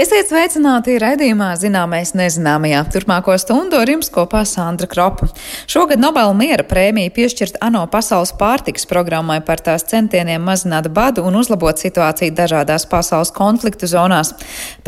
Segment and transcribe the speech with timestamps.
[0.00, 2.78] Esiet sveicināti raidījumā Zināmais nezināmajā.
[2.94, 5.26] Turpmāko stundu ar jums kopā Sandra Kropa.
[5.68, 11.36] Šogad Nobela miera prēmija piešķirt ANO pasaules pārtiks programmai par tās centieniem mazināt badu un
[11.42, 14.32] uzlabot situāciju dažādās pasaules konfliktu zonās.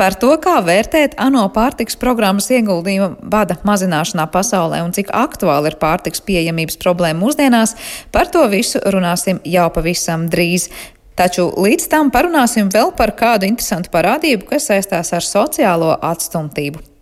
[0.01, 5.77] Par to, kā vērtēt ANO pārtiks programmas ieguldījumu bada mazināšanā pasaulē un cik aktuāli ir
[5.83, 7.77] pārtiks pieejamības problēma mūsdienās,
[8.09, 10.71] par to visu runāsim jau pavisam drīz.
[11.15, 16.92] Taču līdz tam parunāsim vēl par kādu interesantu parādību, kas saistās ar sociālo atstumtību.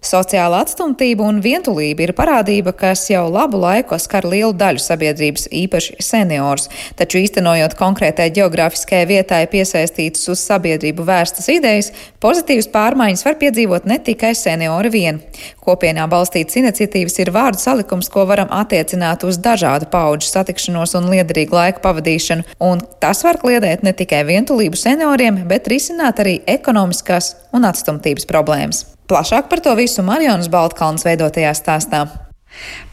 [0.00, 5.98] Sociāla atstumtība un vientulība ir parādība, kas jau labu laiku skar lielu daļu sabiedrības, īpaši
[6.00, 6.70] seniorus.
[6.96, 11.90] Taču īstenojot konkrētai geogrāfiskajai vietai piesaistītas uz sabiedrību vērstas idejas,
[12.24, 15.18] pozitīvas pārmaiņas var piedzīvot ne tikai seniori vien.
[15.60, 21.58] Kopienā balstītas iniciatīvas ir vārdu salikums, ko varam attiecināt uz dažādu pauģu satikšanos un liederīgu
[21.58, 27.68] laiku pavadīšanu, un tas var kliedēt ne tikai vientulību senioriem, bet risināt arī ekonomiskās un
[27.68, 28.86] atstumtības problēmas.
[29.10, 32.04] Plašāk par to visu Marijas Baltkalnas veidotajā stāstā.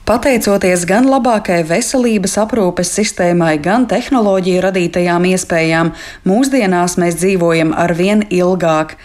[0.08, 5.92] Pateicoties gan labākai veselības aprūpes sistēmai, gan tehnoloģiju radītajām iespējām,
[6.26, 8.96] mūsdienās mēs dzīvojam arvien ilgāk.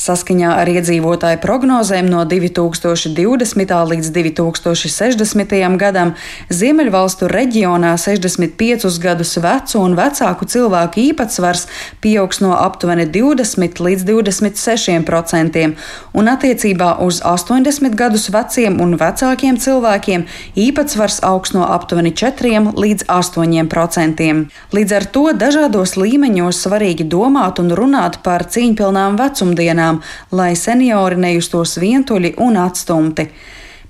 [0.00, 3.72] Saskaņā ar iedzīvotāju prognozēm no 2020.
[3.92, 5.52] līdz 2060.
[5.78, 6.14] gadam
[6.50, 11.66] Ziemeļvalstu reģionā 65 gadus vecu un vecāku cilvēku īpatsvars
[12.02, 15.76] pieaugs no aptuveni 20 līdz 26 procentiem,
[16.16, 20.26] un attiecībā uz 80 gadus veciem un vecākiem cilvēkiem
[20.56, 24.46] īpatsvars augs no aptuveni 4 līdz 8 procentiem.
[24.72, 30.00] Līdz ar to dažādos līmeņos svarīgi domāt un runāt par cīņpilnām vecumdienām dienām,
[30.32, 33.30] lai seniori nejustos vientuļi un atstumti.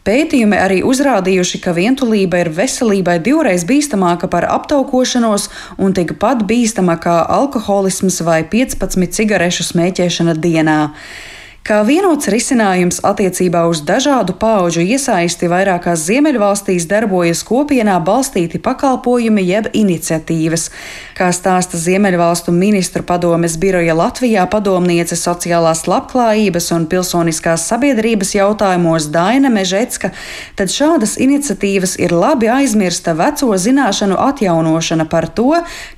[0.03, 7.23] Pētījumi arī uzrādījuši, ka vientulība ir veselībai divreiz bīstamāka par aptaukošanos un tikpat bīstama kā
[7.29, 10.91] alkoholisms vai 15 cigarešu smēķēšana dienā.
[11.63, 19.69] Kā vienots risinājums attiecībā uz dažādu pauģu iesaisti vairākās ziemeļvalstīs darbojas kopienā balstīti pakalpojumi jeb
[19.71, 20.65] iniciatīvas.
[21.15, 29.53] Kā stāsta Ziemeļvalstu ministru padomes biroja Latvijā padomniece sociālās labklājības un pilsoniskās sabiedrības jautājumos Daina
[29.55, 30.11] Mežecka,
[30.59, 35.53] tad šādas iniciatīvas ir labi aizmirsta veco zināšanu atjaunošana par to,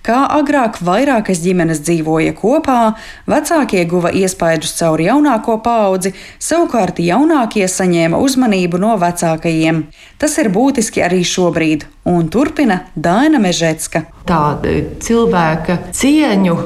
[0.05, 2.79] kā agrāk vairākas ģimenes dzīvoja kopā,
[3.25, 9.91] vecākie guva iespaidus caur jaunāko jaunāko paudzi, savukārt jaunākie saņēma uzmanību no vecākajiem.
[10.19, 14.05] Tas ir būtiski arī šobrīd, un turpina Dāna Mežetska.
[14.27, 16.57] Tāda cilvēka cieņu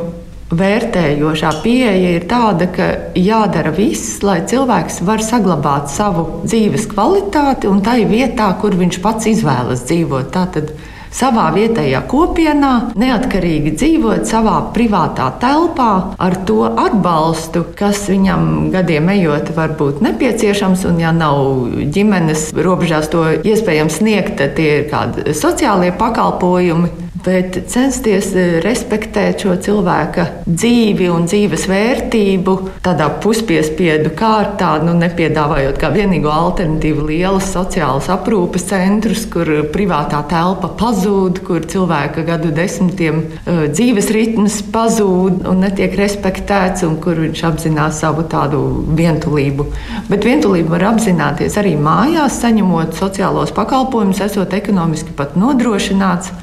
[0.50, 7.82] vērtējošā pieeja ir tāda, ka jādara viss, lai cilvēks var saglabāt savu dzīves kvalitāti un
[7.82, 10.32] tai vietā, kur viņš pats izvēlas dzīvot.
[10.32, 10.72] Tātad
[11.14, 19.52] savā vietējā kopienā, neatkarīgi dzīvot savā privātā telpā, ar to atbalstu, kas viņam gadiem ejot,
[19.56, 20.86] var būt nepieciešams.
[20.88, 27.56] Un, ja nav ģimenes robežās to iespējams sniegt, tad tie ir kādi sociālie pakalpojumi bet
[27.70, 35.90] censties eh, respektēt šo cilvēka dzīvi un dzīves vērtību tādā puspiespiedu kārtā, nu, nepiedāvājot kā
[35.94, 43.64] vienīgo alternatīvu lielus sociālus aprūpes centrus, kur privātā telpa pazūd, kur cilvēka gadu desmitiem uh,
[43.72, 48.62] dzīves ritms pazūd un netiek respektēts, un kur viņš apzinās savu tādu
[48.98, 49.68] vientulību.
[50.10, 56.34] Bet vientulību var apzināties arī mājās, saņemot sociālos pakalpojumus, esot ekonomiski pat nodrošināts.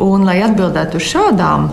[0.00, 1.70] Un, lai atbildētu uz šādām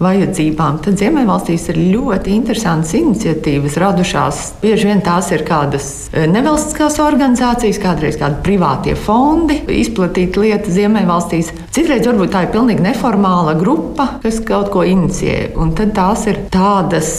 [0.00, 4.40] vajadzībām, tad Ziemeļvalstīs ir ļoti interesantas iniciatīvas radušās.
[4.60, 11.54] Bieži vien tās ir kādas e, nevalstiskās organizācijas, kādreiz kādi privātie fondi, izplatīta lieta Ziemeļvalstīs.
[11.72, 15.54] Citreiz varbūt tā ir pilnīgi neformāla grupa, kas kaut ko inicijē.
[15.56, 17.10] Un tad tās ir tādas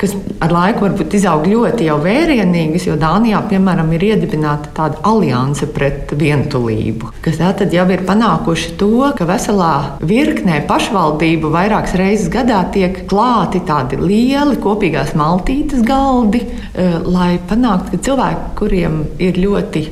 [0.00, 6.14] kas ar laiku varbūt izaug ļoti vērienīgas, jo Dānijā, piemēram, ir iedibināta tāda alianse pret
[6.16, 13.02] vientulību, kas tātad jau ir panākuši to, ka veselā virknē pašvaldību vairākas reizes gadā tiek
[13.10, 19.88] klāti tādi lieli kopīgās maltītes galdi, eh, lai panāktu, ka cilvēki, kuriem ir ļoti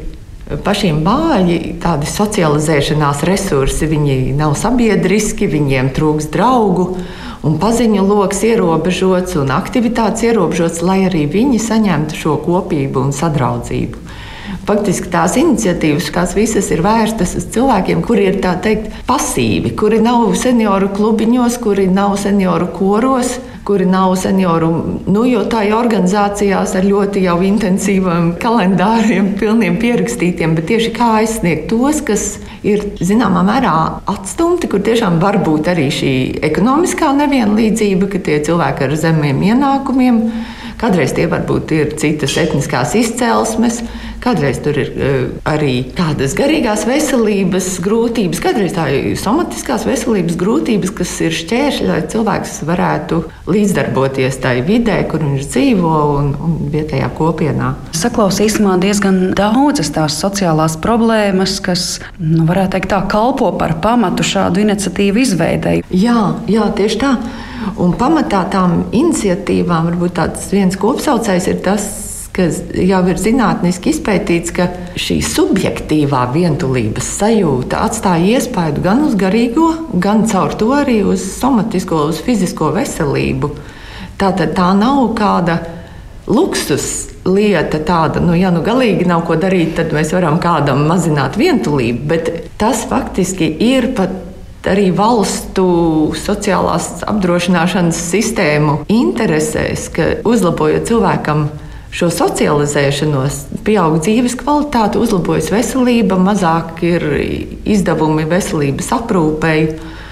[0.65, 6.95] pašiem vāji, tādi socializēšanās resursi, viņi nav sabiedriski, viņiem trūks draugu
[7.47, 14.07] un paziņu lokus ierobežots un aktivitātes ierobežots, lai arī viņi saņemtu šo kopību un sadraudzību.
[14.69, 20.35] faktiski tās iniciatīvas, kas visas ir vērstas uz cilvēkiem, kuri ir teikt pasīvi, kuri nav
[20.37, 23.39] senioru klubiņos, kuri nav senioru koros,
[23.69, 24.69] kuri nav senioru,
[25.13, 31.11] nu, jo tā ir organizācijās ar ļoti jau intensīviem kalendāriem, pilniem pierakstītiem, bet tieši kā
[31.19, 32.25] aizsniegt tos, kas
[32.65, 33.75] ir zināmā mērā
[34.09, 36.13] atstumti, kur tiešām var būt arī šī
[36.49, 40.23] ekonomiskā nevienlīdzība, ka tie cilvēki ar zemiem ienākumiem,
[40.79, 43.83] kādreiz tie varbūt ir citas etniskās izcelsmes.
[44.19, 50.91] Kādreiz tur ir uh, arī tādas garīgās veselības grūtības, kādreiz tā ir somatiskās veselības grūtības,
[50.99, 57.13] kas ir šķēršļi, lai cilvēks varētu līdzdarboties tajā vidē, kur viņš dzīvo un, un vietējā
[57.15, 57.73] kopienā.
[57.95, 61.87] Saklausīsimā diezgan daudzas tās sociālās problēmas, kas,
[62.19, 65.83] nu, varētu teikt, tā kalpo par pamatu šādu iniciatīvu izveidei.
[65.95, 67.15] Jā, jā, tieši tā.
[67.79, 71.87] Un pamatā tām iniciatīvām varbūt tāds viens kopsaucējs ir tas,
[72.35, 72.47] ka
[72.79, 74.69] jau ir zinātniski izpētīts, ka
[74.99, 82.05] šī subjektīvā vientulības sajūta atstāja iespaidu gan uz garīgo, gan caur to arī uz somatisko,
[82.13, 83.51] uz fizisko veselību.
[84.19, 85.59] Tātad tā nav kāda
[86.29, 91.39] luksus lieta, tāda, nu, ja nu galīgi nav ko darīt, tad mēs varam kādam mazināt
[91.41, 94.28] vientulību, bet tas faktiski ir pat
[94.67, 95.69] arī valstu
[96.19, 101.49] sociālās apdrošināšanas sistēmu interesēs, ka uzlabojot cilvēkam
[101.95, 107.07] šo socializēšanos, pieaug dzīves kvalitāte, uzlabojas veselība, mazāk ir
[107.65, 109.63] izdevumi veselības aprūpei.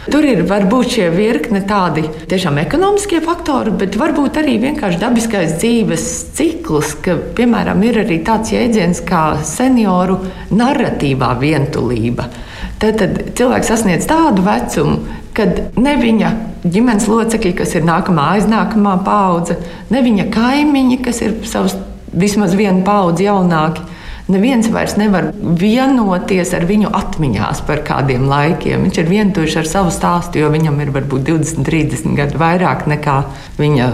[0.06, 6.04] Tur ir varbūt šie virkne tādi tiešām ekonomiskie faktori, bet varbūt arī vienkārši dabiskais dzīves
[6.36, 10.20] cikls, ka, piemēram, ir arī tāds jēdziens kā senioru
[10.54, 12.28] narratīvā vientulība.
[12.76, 14.98] Tad, tad cilvēks sasniedz tādu vecumu,
[15.36, 16.32] kad ne viņa
[16.68, 19.56] ģimenes locekļi, kas ir nākamā, aiznākamā paudze,
[19.92, 21.76] ne viņa kaimiņi, kas ir savus
[22.16, 23.84] vismaz vienu paudzi jaunāki.
[24.26, 28.82] Neviens vairs nevar vienoties ar viņu atmiņās par kādiem laikiem.
[28.82, 33.14] Viņš ir vientuļš ar savu stāstu, jo viņam ir varbūt 20, 30 gadu vairāk nekā
[33.60, 33.86] viņa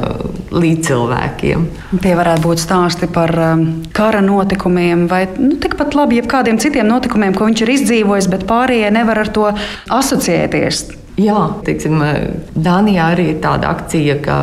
[0.57, 1.69] līdzcilvēkiem.
[2.01, 7.37] Tie varētu būt stāsti par um, kara notikumiem, vai nu, tikpat labi jebkādiem citiem notikumiem,
[7.37, 9.51] ko viņš ir izdzīvojis, bet pārējie nevar ar to
[9.93, 10.87] asociēties.
[11.21, 12.01] Jā, teiksim,
[12.57, 14.37] Dānijā arī ir tāda akcija, ka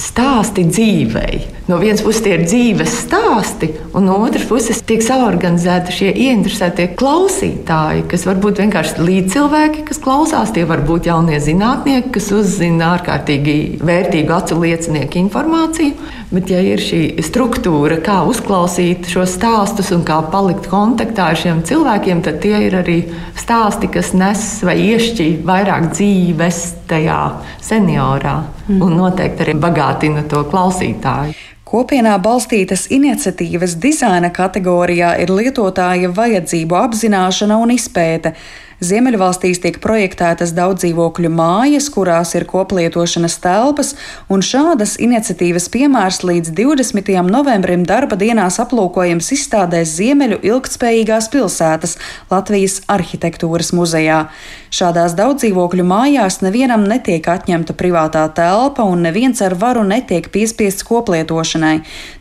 [0.00, 1.40] stāsti dzīvei.
[1.68, 6.90] No vienas puses tie ir dzīves stāsti, un no otras puses tiek saorganizēti šie ieinteresētie
[6.98, 10.52] klausītāji, kas var būt vienkārši līdzcilvēki, kas klausās.
[10.54, 13.56] Tie var būt jaunie zinātnieki, kas uzzina ārkārtīgi
[13.86, 16.10] vērtīgu acu liecinieku informāciju.
[16.34, 21.62] Bet, ja ir šī struktūra, kā uzklausīt šos stāstus un kā palikt kontaktā ar šiem
[21.64, 22.98] cilvēkiem, tad tie ir arī
[23.38, 26.60] stāsti, kas nes vai iešķīr vairāk dzīves
[26.90, 27.22] tajā
[27.62, 28.53] seniorā.
[28.68, 31.34] Un noteikti arī bagātina to klausītāju.
[31.64, 38.34] Kopienā balstītas iniciatīvas dizaina kategorijā ir lietotāja vajadzību apzināšana un izpēte.
[38.90, 43.94] Ziemeļvalstīs tiek projektētas daudz dzīvokļu mājas, kurās ir koplietošanas telpas,
[44.32, 47.14] un šādas iniciatīvas piemērs līdz 20.
[47.28, 51.96] novembrim darba dienās aplūkojams izstādēs Ziemeļu ilgtspējīgās pilsētas
[52.32, 54.26] Latvijas arhitektūras muzejā.
[54.74, 60.82] Šādās daudz dzīvokļu mājās nevienam netiek atņemta privātā telpa, un neviens ar varu netiek piespiests
[60.88, 61.76] koplietošanai,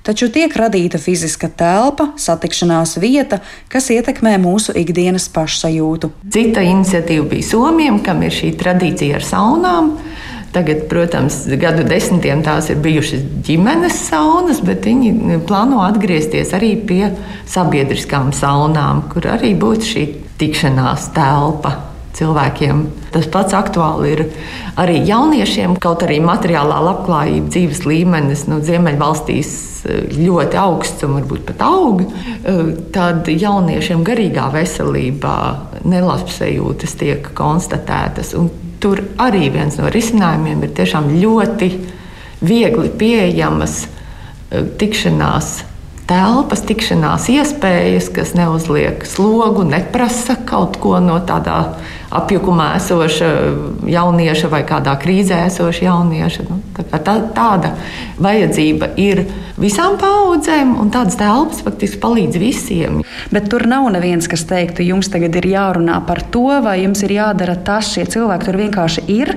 [0.06, 3.39] taču tiek radīta fiziska telpa, satikšanās vieta,
[3.74, 6.12] kas ietekmē mūsu ikdienas pašsajūtu.
[6.30, 9.94] Cita iniciatīva bija Somijam, kam ir šī tradīcija ar saunām.
[10.54, 17.08] Tagad, protams, gadu desmitiem tās ir bijušas ģimenes saunas, bet viņi plāno atgriezties arī pie
[17.50, 20.06] sabiedriskām saunām, kur arī būtu šī
[20.38, 21.74] tikšanās telpa
[22.18, 22.84] cilvēkiem.
[23.14, 24.24] Tas pats aktuāli ir
[24.80, 29.51] arī jauniešiem, kaut arī materiālā labklājība, dzīves līmenis nu, Ziemeļvalstīs
[29.89, 32.04] eh, ļoti augsts un varbūt pat aug.
[32.06, 32.62] Eh,
[32.94, 35.38] tad jauniešiem garīgā veselībā
[35.88, 38.34] nelabsajūtas tiek konstatētas.
[38.40, 38.50] Un
[38.84, 41.70] tur arī viens no risinājumiem ir tiešām ļoti
[42.44, 45.54] viegli pieejamas eh, tikšanās
[46.07, 51.60] telpas, tikšanās iespējas, kas neuzliek slogu, neprasa kaut ko no tādā
[52.13, 53.29] apjukumā esoša
[53.89, 56.45] jaunieša vai kādā krīzē esoša jaunieša.
[56.50, 57.74] Nu, tā, tā, tāda
[58.22, 59.24] vajadzība ir
[59.57, 63.01] visām paudzēm, un tādas telpas faktiski palīdz visiem.
[63.33, 67.17] Bet tur nav neviens, kas teiktu, jums tagad ir jārunā par to, vai jums ir
[67.17, 67.89] jādara tas.
[67.93, 69.36] Šie cilvēki tur vienkārši ir,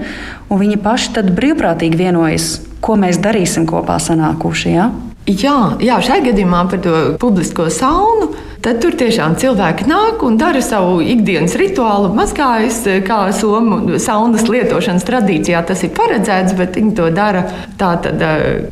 [0.51, 4.73] un viņi paši tad brīvprātīgi vienojas, ko mēs darīsim kopā sanākuši.
[4.77, 4.91] Ja?
[5.27, 8.29] Jā, jā, šajā gadījumā par to publisko saunu.
[8.63, 15.07] Tad tur tiešām cilvēki nāk un dara savu ikdienas rituālu, mazgājas, kā somu saunas lietošanas
[15.07, 17.45] tradīcijā tas ir paredzēts, bet viņi to dara
[17.79, 18.23] tātad,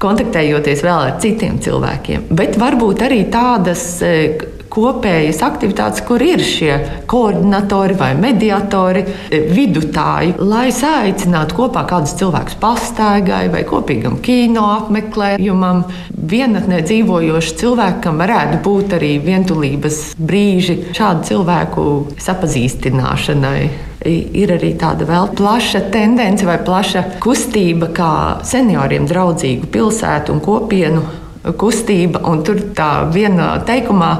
[0.03, 2.27] kontaktējoties vēl ar citiem cilvēkiem.
[2.35, 3.87] Bet varbūt arī tādas
[4.75, 6.77] kopējas aktivitātes, kur ir šie
[7.11, 15.85] koordinatori vai mediatori, vidutāji, lai saicinātu kopā kādus cilvēkus pastaigai vai kopīgam kino apmeklējumam.
[16.35, 21.89] Vienatnē dzīvojoši cilvēkam varētu būt arī vientulības brīži šādu cilvēku
[22.25, 23.59] sapazīstināšanai
[24.05, 28.13] ir arī tāda vēl plaša tendence vai plaša kustība, kā
[28.47, 31.05] senioriem draudzīgu pilsētu un kopienu
[31.53, 32.23] kustība.
[32.45, 34.11] Tur tā vienā teikumā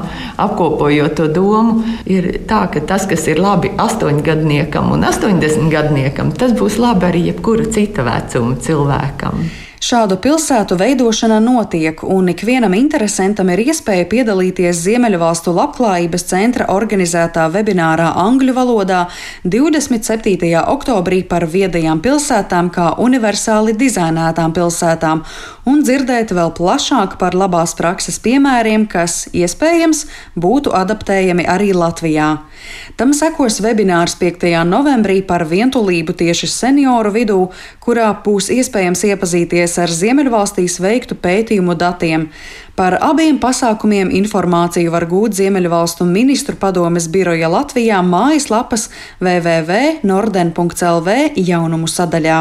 [0.41, 6.77] apkopojot to domu, ir tā, ka tas, kas ir labi astoņgadniekam un astoņdesmitgadniekam, tas būs
[6.81, 9.45] labi arī jebkura cita vecuma cilvēkam.
[9.85, 18.07] Šādu pilsētu veidošana notiek, un ikvienam interesantam ir iespēja piedalīties Ziemeļvalstu labklājības centra organizētā webinārā
[18.23, 19.03] angļu valodā
[19.43, 20.49] 27.
[20.73, 25.21] oktobrī par viedajām pilsētām kā universāli dizainētām pilsētām,
[25.69, 32.31] un dzirdēt vēl plašāk par labās prakses piemēriem, kas iespējams būtu adaptējami arī Latvijā.
[32.97, 34.49] Tam sekos webinārs 5.
[34.65, 37.39] novembrī par vientulību tieši senioru vidū,
[37.85, 42.29] kurā būs iespējams iepazīties ar Ziemeļvalstīs veiktu pētījumu datiem.
[42.75, 48.89] Par abiem pasākumiem informāciju var gūt Ziemeļvalstu ministru padomes biroja Latvijā mājaslapas
[49.23, 52.39] www.norden.lv jaunumu sadaļā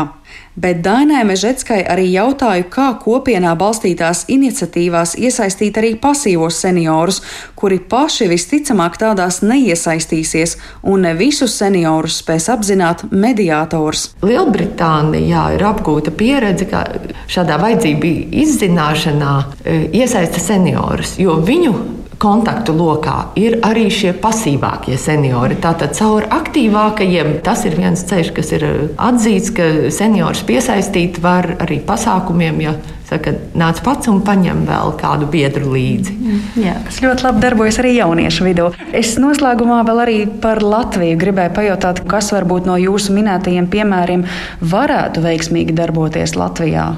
[0.56, 7.20] bet Dainai Mežetskai arī jautāju, kā kopienā balstītās iniciatīvās iesaistīt arī pasīvos seniorus,
[7.58, 10.56] kuri paši visticamāk tādās neiesaistīsies,
[10.90, 14.10] un ne visus seniorus spēs apzināt mediātors.
[14.24, 16.86] Lielbritānijā ir apgūta pieredze, ka
[17.30, 21.74] šādā vajadzību izzināšanā e, iesaista seniorus, jo viņu
[22.22, 25.58] kontaktu lokā ir arī šie pasīvākie seniori.
[25.62, 28.66] Tātad caur aktīvākajiem tas ir viens ceļš, kas ir
[28.96, 32.60] atzīts, ka seniors piesaistīt var arī pasākumiem.
[32.64, 36.14] Ja Saka, nāc pats un paņem vēl kādu biedru līdzi.
[36.56, 38.70] Jā, tas ļoti labi darbojas arī jauniešu vidū.
[38.96, 44.24] Es noslēgumā vēl arī par Latviju gribēju pajautāt, kas varbūt no jūsu minētajiem piemēriem
[44.64, 46.94] varētu veiksmīgi darboties Latvijā.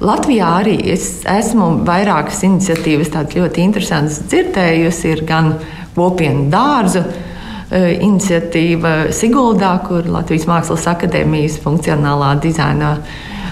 [0.00, 5.10] Latvijā arī es esmu vairākas iniciatīvas, tādas ļoti interesantas dzirdējusi.
[5.10, 5.52] Ir gan
[5.96, 12.94] kopienu dārzu e, iniciatīva Siguldā, kur Latvijas Mākslas akadēmijas funkcionālā dizaina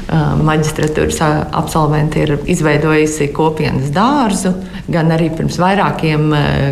[0.09, 1.21] maģistratūras
[1.53, 4.55] absolventi ir izveidojusi kopienas dārzu
[4.89, 6.31] gan arī pirms vairākiem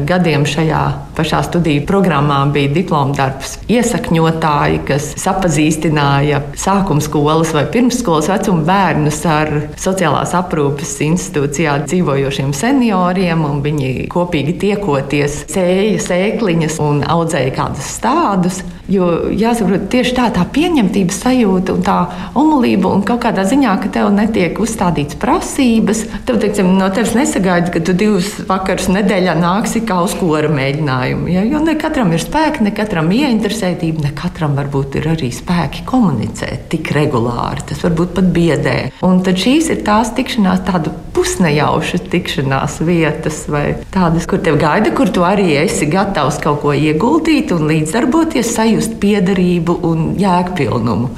[0.09, 0.83] gadiem šajā
[1.17, 3.57] pašā studiju programmā bija diploma darbs.
[3.73, 13.45] Iesakņotāji, kas sapazīstināja sākuma skolas vai pirmsskolas vecuma bērnus ar sociālās aprūpes institūcijā dzīvojošiem senioriem,
[13.65, 18.65] viņi kopīgi tiekoties sēja sēkliņas un audzēja kādus stādus.
[18.87, 21.97] Jo jāsaprot, tieši tā, tā pieņemtības sajūta un tā
[22.39, 26.05] umulība, un kaut kādā ziņā, ka tev netiek uzstādītas prasības.
[26.29, 31.31] Tev, teiksim, no tevis nesagaida, ka tu divus vakarus nedēļā nāksi kā uz kora mēģinājumu.
[31.33, 31.45] Ja?
[31.47, 36.69] Jo ne katram ir spēki, ne katram ieinteresētība, ne katram varbūt ir arī spēki komunicēt
[36.73, 37.67] tik regulāri.
[37.71, 38.77] Tas varbūt pat biedē.
[39.07, 43.65] Un tad šīs ir tās tikšanās, tādu pusnejaušu tikšanās vietas, vai
[43.95, 48.99] tādas, kur tev gaida, kur tu arī esi gatavs kaut ko ieguldīt un līdzdarboties, sajust
[49.03, 51.11] piederību un jēgpilnumu.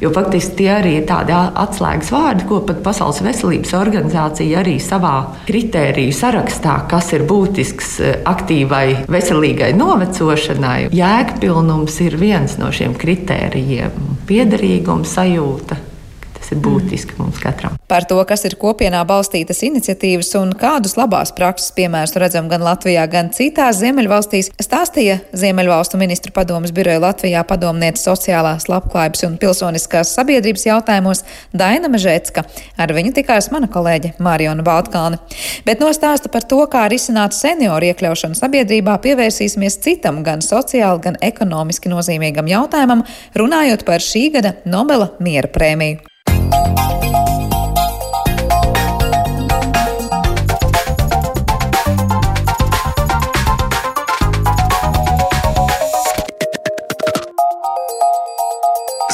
[0.00, 5.16] Jo faktiski tie arī ir tādi atslēgas vārdi, ko pat Pasaules veselības organizācija arī savā
[5.48, 10.88] kritēriju sarakstā, kas ir būtisks eh, aktīvai, veselīgai novecošanai.
[10.94, 15.87] Jēgpilnums ir viens no šiem kritērijiem- piederīguma sajūta
[16.38, 17.20] Tas ir būtiski mm.
[17.22, 17.74] mums katram.
[17.90, 23.06] Par to, kas ir kopienā balstītas iniciatīvas un kādus labās prakses piemērus redzam gan Latvijā,
[23.10, 30.66] gan citās Ziemeļvalstīs, stāstīja Ziemeļvalstu ministru padomas biroja Latvijā padomniece sociālās labklājības un pilsoniskās sabiedrības
[30.68, 31.24] jautājumos
[31.56, 32.44] Daina Mežēcka.
[32.78, 35.20] Ar viņu tikās mana kolēģe Mārijona Baltkalne.
[35.66, 41.18] Bet no stāsta par to, kā risināt senioru iekļaušanu sabiedrībā, pievērsīsimies citam gan sociāli, gan
[41.24, 43.04] ekonomiski nozīmīgam jautājumam,
[43.38, 46.07] runājot par šī gada Nobela miera prēmiju.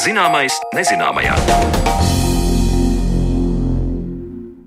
[0.05, 2.04] Zināmais nezināmajā.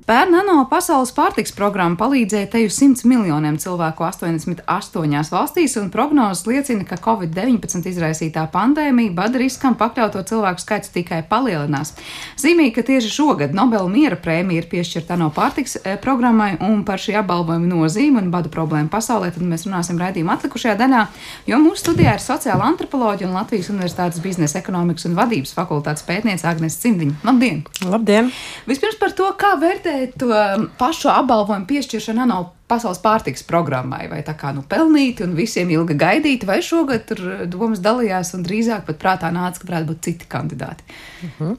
[0.08, 6.86] Pērn ANO pasaules pārtiks programma palīdzēja teju 100 miljoniem cilvēku 88 valstīs, un prognozes liecina,
[6.88, 11.92] ka Covid-19 izraisītā pandēmija bada riskam pakļauto cilvēku skaits tikai palielinās.
[12.40, 17.04] Zīmīgi, ka tieši šogad Nobela miera prēmija ir piešķirta ANO pārtiks eh, programmai, un par
[17.04, 21.04] šī apbalvojuma nozīmi un badu problēmu pasaulē mēs runāsim raidījuma atlikušajā daļā,
[21.52, 26.48] jo mūsu studijā ir sociāla antropoloģija un Latvijas Universitātes biznesa ekonomikas un vadības fakultātes pētniece
[26.48, 27.20] Agnes Cimdiņa.
[27.28, 27.62] Labdien!
[27.84, 28.32] Labdien!
[28.72, 32.38] Vispirms par to, kā vērtē komentēt to pašu apbalvojumu piešķiršanu ANO
[32.69, 34.09] pasaules pārtiks programmai?
[34.09, 38.45] Vai tā kā nu pelnīti un visiem ilgi gaidīti, vai šogad tur domas dalījās un
[38.45, 40.85] drīzāk pat prātā nāca, ka varētu būt citi kandidāti?
[41.23, 41.52] Uh mhm.
[41.52, 41.59] -huh.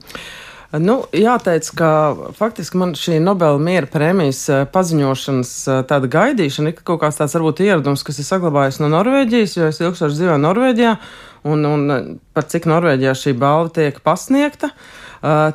[0.69, 6.83] Nu, jāteic, ka faktiski man šī Nobela miera prēmijas eh, paziņošanas eh, tāda gaidīšana ir
[6.83, 10.95] kaut kāds tāds varbūt ieradums, kas ir saglabājies no Norvēģijas, jo es ilgstoši dzīvoju Norvēģijā,
[11.43, 14.71] un, un par cik Norvēģijā šī balva tiek pasniegta.
[14.71, 15.09] Uh,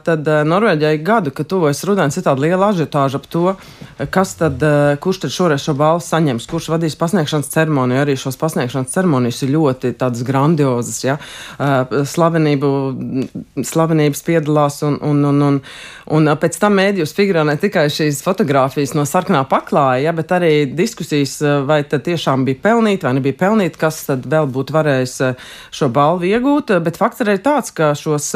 [0.04, 3.54] tad eh, Norvēģijai gadu, kad tuvojas rudens, ir tāda liela ažiotāža ap to,
[4.12, 8.02] kas tad, eh, kurš tad šoreiz šo balvu saņems, kurš vadīs pasniegšanas ceremoniju.
[8.04, 11.16] Arī šos pasniegšanas ceremonijas ir ļoti tādas grandiozas, ja
[12.14, 12.68] slavenību,
[13.64, 15.60] slavenības piedalās un, un, un, un,
[16.16, 20.52] un pēc tam mēdījus figurē ne tikai šīs fotogrāfijas no sarkanā paklāja, ja, bet arī
[20.76, 25.16] diskusijas, vai tad tiešām bija pelnīti vai nebija pelnīti, kas tad vēl būtu varējis
[25.74, 26.73] šo balvu iegūt.
[26.82, 28.30] Bet fakts arī tāds, ka šos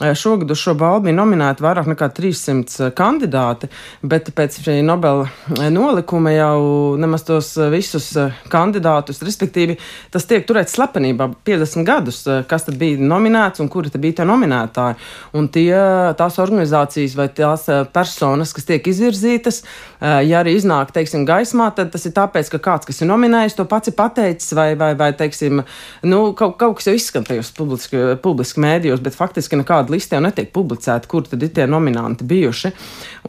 [0.00, 3.68] Šogad uz šo balvu bija nominēti vairāk nekā 300 kandidāti,
[4.00, 5.26] bet pēc šī Nobela
[5.68, 6.60] nolikuma jau
[7.00, 8.06] nemaz tos visus
[8.48, 9.76] kandidātus, respektīvi,
[10.12, 14.26] tas tiek turēts slepenībā 50 gadus, kas tad bija nominēts un kuri tad bija tie
[14.30, 14.96] nominētāji.
[15.36, 15.68] Un tie,
[16.16, 19.60] tās organizācijas vai tās personas, kas tiek izvirzītas,
[20.00, 23.68] ja arī iznāk, teiksim, gaismā, tad tas ir tāpēc, ka kāds, kas ir nominējis, to
[23.68, 25.60] pats ir pateicis vai, vai, vai teiksim,
[26.08, 30.16] nu, kaut, kaut kas jau izskan tajos publiski, publiski mēdījos, bet faktiski nekāda tāda liste
[30.16, 32.72] jau netiek publicēta, kur tad ir tie nominanti bijuši.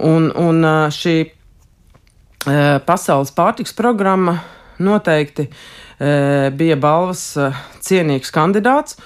[0.05, 1.31] Un, un šī
[2.85, 4.39] pasaules pārtiks programma
[4.79, 5.49] noteikti
[6.57, 7.37] bija balvas
[7.81, 8.97] cienīgs kandidāts.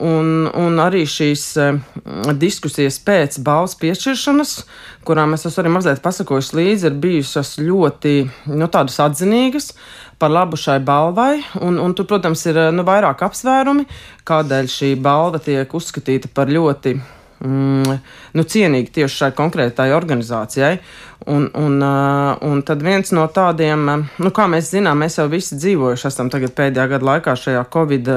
[0.00, 1.80] Un, un arī šīs uh,
[2.40, 4.54] diskusijas pēc balvas piešķiršanas,
[5.04, 8.14] kurām es esmu arī mazliet pasakojis līdzi, ir bijušas ļoti
[8.54, 9.74] nu, atzinīgas
[10.20, 11.42] par labu šai balvai.
[11.60, 13.84] Un, un tur, protams, ir nu, vairāk apsvērumi,
[14.28, 18.00] kādēļ šī balva tiek uzskatīta par ļoti mm,
[18.36, 20.78] nu, cienīgi tieši šai konkrētai organizācijai.
[21.30, 21.82] Un, un,
[22.42, 23.84] un tad viens no tādiem,
[24.18, 28.08] nu, kā mēs zinām, mēs jau visi dzīvojuši esam tagad pēdējā gada laikā šajā Covid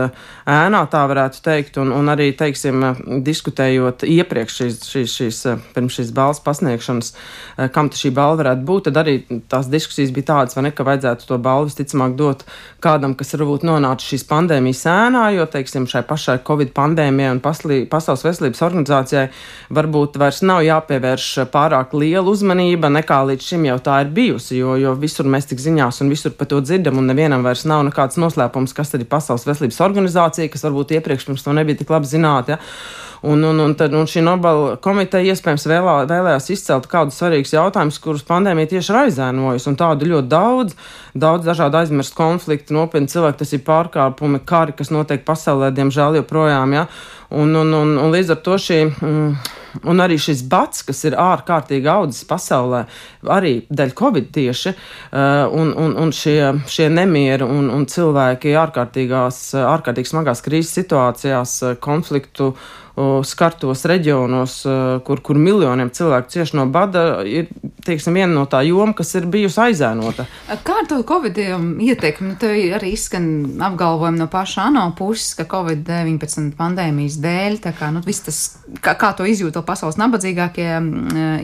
[0.49, 2.81] ēnā, tā varētu teikt, un, un arī, teiksim,
[3.25, 5.41] diskutējot iepriekš šīs, šīs, šīs
[5.75, 7.11] pirms šīs balvas pasniegšanas,
[7.75, 9.15] kam šī balva varētu būt, tad arī
[9.51, 12.43] tās diskusijas bija tādas, vai ne, ka vajadzētu to balvu visticamāk dot
[12.81, 17.83] kādam, kas varbūt nonāca šīs pandēmijas ēnā, jo, teiksim, šai pašai Covid pandēmijai un paslī,
[17.93, 19.27] Pasaules veselības organizācijai
[19.73, 24.73] varbūt vairs nav jāpievērš pārāk liela uzmanība nekā līdz šim jau tā ir bijusi, jo,
[24.79, 28.17] jo visur mēs tik ziņās un visur par to dzirdam, un nevienam vairs nav nekāds
[28.21, 32.09] noslēpums, kas tad ir Pasaules veselības organizācija, kas varbūt iepriekš pirms to nebija tik labi
[32.09, 32.57] zināta.
[32.57, 32.61] Ja?
[33.23, 38.01] Un, un, un, tad, un šī Nobela komiteja iespējams vēlā, vēlējās izcelt kādus svarīgus jautājumus,
[38.03, 39.75] kurus pandēmija tieši ir aizēnojusi.
[39.79, 40.75] Tādu ļoti daudz,
[41.15, 46.75] daudz dažādu aizmirstu konfliktu, nopietni cilvēki, tas ir pārkāpumi, kari, kas notiek pasaulē, diemžēl joprojām.
[46.75, 46.87] Ja?
[47.31, 48.81] Un, un, un, un līdz ar to šī.
[48.91, 52.83] Mm, Un arī šis bats, kas ir ārkārtīgi audzis pasaulē,
[53.33, 56.37] arī dēļ covid tieši, uh, un, un, un šie,
[56.69, 62.71] šie nemieri un, un cilvēki ārkārtīgās, ārkārtīgi smagās krīzes situācijās, konfliktu uh,
[63.25, 64.59] skartos reģionos,
[65.05, 67.47] kur, kur miljoniem cilvēku cieši no bada, ir
[67.85, 70.27] teiksim, viena no tā joma, kas ir bijusi aizēnota.
[70.65, 72.33] Kā ar to Covid ietekmi?
[72.33, 73.25] Nu, te arī izskan
[73.65, 78.43] apgalvojumi no paša ANO puses, ka Covid-19 pandēmijas dēļ, kā, nu, tas,
[78.77, 80.69] kā, kā to izjūta pasaules nabadzīgākie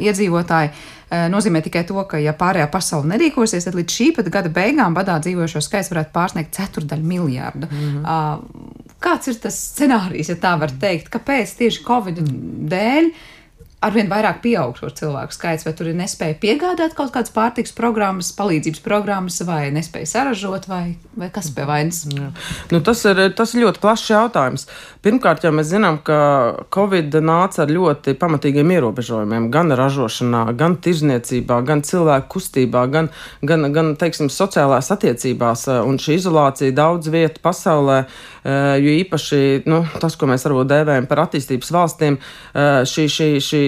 [0.06, 0.74] iedzīvotāji
[1.10, 5.17] nozīmē tikai to, ka, ja pārējā pasaule nerīkosies, tad līdz šī pat gada beigām badā
[5.24, 7.69] dzīvojošo skaits varētu pārsniegt ceturdaļu miljārdu.
[7.72, 8.86] Mm -hmm.
[9.00, 11.10] Kāds ir tas scenārijs, ja tā var teikt?
[11.10, 12.19] Kāpēc tieši Covid
[12.69, 13.12] dēļ?
[13.86, 18.32] Arvien vairāk pieaug šo cilvēku skaits, vai tur ir nespēja piegādāt kaut kādas pārtiks programmas,
[18.36, 22.02] palīdzības programmas, vai nespēja saražot, vai, vai kas pie vainas?
[22.10, 24.68] Nu, tas, ir, tas ir ļoti plašs jautājums.
[25.06, 26.20] Pirmkārt, jau mēs zinām, ka
[26.76, 33.08] Covid nāca ar ļoti pamatīgiem ierobežojumiem gan ražošanā, gan tirzniecībā, gan cilvēku kustībā, gan,
[33.39, 39.86] gan, gan teiksim, sociālās attiecībās, un šī izolācija daudz vietu pasaulē, eh, jo īpaši nu,
[40.04, 43.63] tas, ko mēs varbūt dēvējam par attīstības valstīm, eh, šī, šī, šī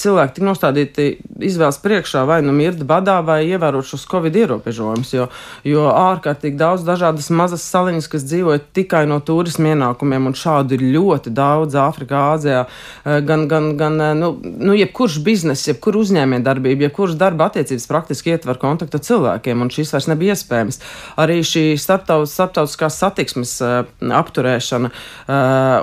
[0.00, 1.06] cilvēki tik nostādīti
[1.44, 5.26] izvēles priekšā vai nu mirt badā vai ievērot šos covid ierobežojumus, jo,
[5.66, 10.86] jo ārkārtīgi daudz dažādas mazas saliņas, kas dzīvoja tikai no turismu ienākumiem, un šādu ir
[10.96, 12.64] ļoti daudz Āfrikā, Āzijā,
[13.04, 17.88] eh, gan, gan, gan eh, nu, nu, jebkurš bizness, jebkur uzņēmē darbība, jebkurš darba attiecības
[17.90, 20.80] praktiski ietver kontaktu ar cilvēkiem, un šis vairs nebija iespējams.
[21.20, 23.82] Arī šī starptaut, starptautiskās satiksmes uh,
[24.20, 24.90] apturēšana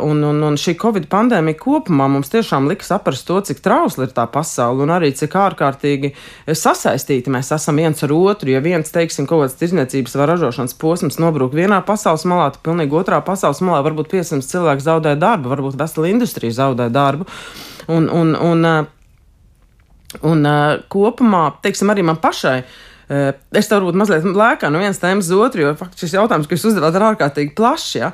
[0.04, 4.16] un, un, un šī covid pandēmija kopumā mums tiešām liks saprast to, cik trausla ir
[4.16, 6.14] tā pasaule un arī cik ārkārtīgi
[6.48, 8.52] sasaistīti mēs esam viens ar otru.
[8.54, 13.00] Ja viens, teiksim, kaut kāds tirdzniecības vai ražošanas posms nobrūk vienā pasaules malā, tad pilnīgi
[13.00, 17.28] otrā pasaules malā varbūt 500 cilvēku zaudē darbu, varbūt vesela industrija zaudē darbu.
[17.88, 18.70] Un, un, un,
[20.26, 22.62] Un uh, kopumā, teiksim, arī man pašai.
[23.08, 26.48] Uh, es tev varbūt mazliet lēkā no vienas tēmas uz otru, jo faktiski šis jautājums,
[26.48, 27.90] ko jūs uzdevāt, ir ārkārtīgi plašs.
[28.00, 28.12] Ja?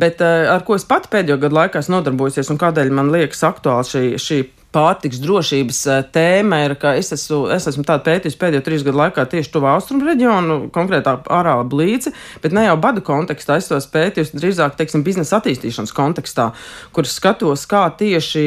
[0.00, 3.90] Bet ar ko es pati pēdējo gadu laikā esmu nodarbojusies un kādēļ man liekas aktuāli
[3.90, 4.40] šī, šī
[4.74, 5.80] pārtiks drošības
[6.14, 9.76] tēma ir, ka es esmu, es esmu tādu pētījis pēdējo trīs gadu laikā tieši tuvā
[9.76, 15.06] austrumu reģionu, konkrētā ārāla blīci, bet ne jau badu kontekstā, es tos pētīju drīzāk, teiksim,
[15.06, 16.50] biznesa attīstīšanas kontekstā,
[16.94, 18.44] kur skatos, kā tieši,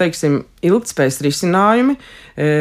[0.00, 1.98] teiksim, ilgtspējas risinājumi.
[2.36, 2.52] E,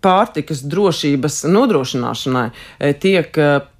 [0.00, 2.46] pārtikas drošības nodrošināšanai
[3.02, 3.79] tiek mm,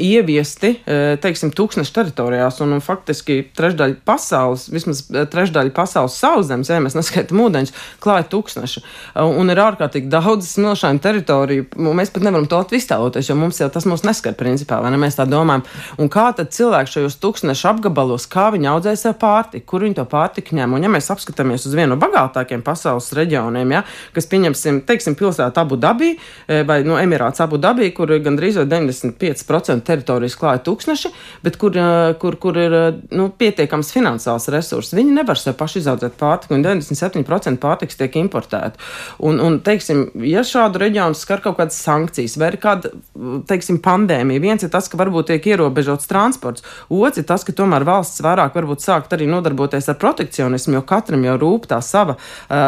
[0.00, 6.70] ieviesti, e, teiksim, tūkstošu teritorijās, un, un faktiski trešdaļa pasaules, vismaz e, trešdaļa pasaules sauszemes,
[6.70, 8.82] ja mēs neskaitām ūdeņus, klāja tūkstoši.
[8.82, 11.68] E, un ir ārkārtīgi daudz smilšainu teritoriju.
[11.96, 15.00] Mēs pat nevaram to iztēloties, jo mums jau tas mūs neskar principā, vai ne?
[15.00, 15.64] Mēs tā domājam.
[16.02, 20.06] Un kā tad cilvēki šajos tūkstošu apgabalos, kā viņi audzē sev pārtiku, kur viņi to
[20.10, 20.76] pārtiku ņem?
[20.76, 23.84] Un ja mēs apskatāmies uz vienu no bagātākajiem pasaules reģioniem, ja,
[24.16, 26.14] kas pieņemsim, teiksim, pilsētu Abu Dabī
[26.66, 31.12] vai no Emirāts Abu Dabī, kur gandrīz 90 5% teritorijas klāja tūkstneši,
[31.44, 31.76] bet kur,
[32.22, 32.76] kur, kur ir
[33.14, 34.92] nu, pietiekams finansiāls resurs.
[34.96, 38.80] Viņi nevar sev paši izaudzēt pārtiku, un 97% pārtiks tiek importēta.
[39.26, 42.92] Un, un, teiksim, ja šādu reģionu skar kaut kādas sankcijas vai ir kāda,
[43.48, 47.86] teiksim, pandēmija, viens ir tas, ka varbūt tiek ierobežots transports, otrs ir tas, ka tomēr
[47.86, 52.16] valsts vairāk varbūt sākt arī nodarboties ar protekcionismu, jo katram jau rūp tā sava,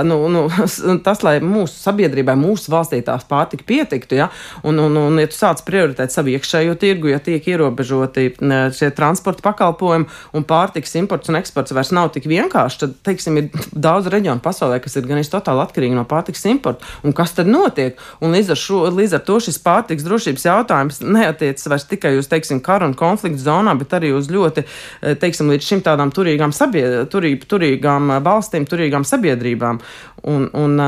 [0.06, 0.46] nu, nu,
[1.06, 4.30] tas, lai mūsu sabiedrībai, mūsu valstī tās pārtika pietiktu, ja,
[4.62, 8.28] un, un, un, ja tu sāc prioritēt savu iekšējo tirgu, ja tiek ierobežoti
[8.76, 13.66] šie transporta pakalpojumi un pārtiks imports un eksports vairs nav tik vienkārši, tad, teiksim, ir
[13.72, 16.86] daudz reģionu pasaulē, kas ir gan totāli atkarīgi no pārtiks importa.
[17.06, 17.98] Un kas tad notiek?
[18.24, 22.30] Un līdz ar, šo, līdz ar to šis pārtiks drošības jautājums neatiecas vairs tikai uz,
[22.30, 26.54] teiksim, karu un konfliktu zonām, bet arī uz ļoti, eh, teiksim, līdz šim tādām turīgām,
[26.54, 29.80] sabie, turī, turīgām valstīm, turīgām sabiedrībām.
[30.28, 30.80] Un, un,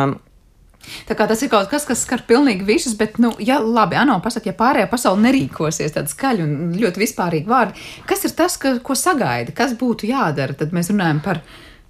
[1.08, 4.16] Tā kā tas ir kaut kas, kas skar pilnīgi visus, bet, nu, ja labi, Ano,
[4.24, 8.78] pasaka, ja pārējā pasaule nerīkosies tādi skaļi un ļoti vispārīgi vārdi, kas ir tas, ka,
[8.84, 10.56] ko sagaida, kas būtu jādara?
[10.56, 11.42] Tad mēs runājam par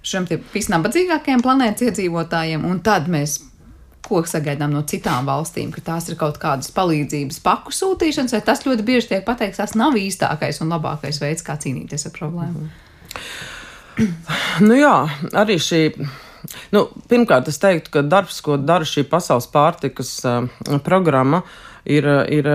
[0.03, 3.39] šiem visnabadzīgākajiem planētas iedzīvotājiem, un tad mēs
[4.11, 8.65] ko sagaidām no citām valstīm, ka tās ir kaut kādas palīdzības paku sūtīšanas, vai tas
[8.65, 12.67] ļoti bieži tiek pateikts, tas nav īstākais un labākais veids, kā cīnīties ar problēmu.
[14.63, 14.95] Nu jā,
[15.37, 15.81] arī šī
[16.75, 20.45] Nu, pirmkārt, es teiktu, ka darbs, ko dara šī pasaules pārtikas uh,
[20.85, 21.43] programma,
[21.85, 22.53] ir, ir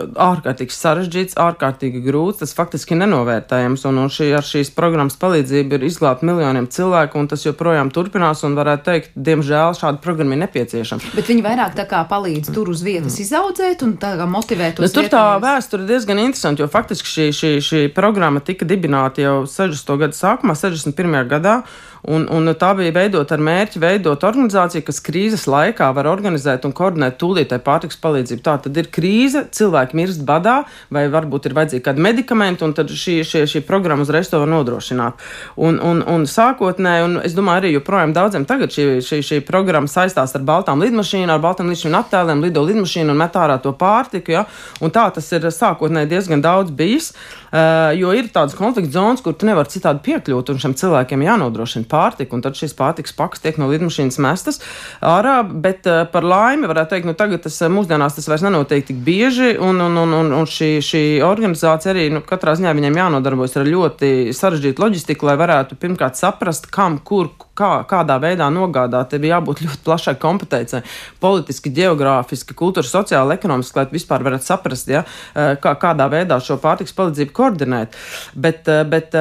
[0.00, 5.86] ārkārtīgi sarežģīts, ārkārtīgi grūts, tas faktiski nenovērtējams, un, un šī, ar šīs programmas palīdzību ir
[5.88, 11.12] izglābt miljoniem cilvēku, un tas joprojām turpinās, un varētu teikt, diemžēl šāda programma ir nepieciešama.
[11.16, 13.24] Bet viņi vairāk tā kā palīdz tur uz vietas mm.
[13.26, 17.14] izaudzēt un tā kā motivēt uz nu, Tur tā vēsture ir diezgan interesanta, jo faktiski
[17.14, 19.96] šī, šī, šī programma tika dibināta jau 60.
[20.04, 21.22] gadu sākumā, 61.
[21.30, 21.60] gadā.
[22.08, 26.72] Un, un tā bija veidot ar mērķi veidot organizāciju, kas krīzes laikā var organizēt un
[26.76, 28.42] koordinēt tūlītēji pārtiks palīdzību.
[28.46, 32.92] Tā tad ir krīze, cilvēki mirst badā, vai varbūt ir vajadzīgi kādi medikamenti, un tad
[32.92, 35.20] šī, šī, šī programma uzreiz to var nodrošināt.
[35.60, 39.90] Un, un, un sākotnēji, un es domāju, arī joprojām daudziem tagad šī, šī, šī programma
[39.90, 44.38] saistās ar baltām lidmašīnām, ar baltām lidmašīnu attēliem, lido lidmašīnu un met ārā to pārtiku.
[44.38, 44.46] Ja?
[44.80, 49.36] Un tā tas ir sākotnēji diezgan daudz bijis, uh, jo ir tādas konflikta zonas, kur
[49.36, 53.58] tu nevari citādi piekļūt, un šiem cilvēkiem jānodrošina pārtika, un tad šīs pārtikas pakas tiek
[53.60, 54.60] no lidmašīnas mestas
[55.04, 55.40] ārā.
[55.44, 59.02] Bet uh, par laimi varētu teikt, nu tagad tas eh, mūsdienās tas vairs nenotiek tik
[59.06, 63.58] bieži, un, un, un, un, un šī, šī organizācija arī nu, katrā ziņā viņiem jānodarbojas
[63.60, 69.12] ar ļoti sarežģītu loģistiku, lai varētu pirmkārt saprast, kam, kur, kā, kādā veidā nogādāt.
[69.12, 70.82] Te bija jābūt ļoti plašai kompetencei,
[71.22, 76.58] politiski, geogrāfiski, kultūras, sociāli, ekonomiski, lai vispār varētu saprast, ja, eh, kā, kādā veidā šo
[76.62, 77.98] pārtiks palīdzību koordinēt.
[78.34, 79.14] Bet, bet,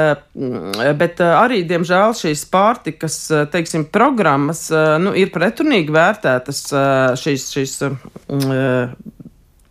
[0.99, 3.19] bet arī, diemžēl, šīs pārtikas
[3.52, 4.67] teiksim, programmas
[5.02, 6.65] nu, ir pretrunīgi vērtētas
[7.19, 7.78] šīs, šīs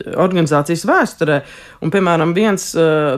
[0.07, 1.39] organizācijas vēsturē.
[1.83, 2.71] Un, piemēram, viens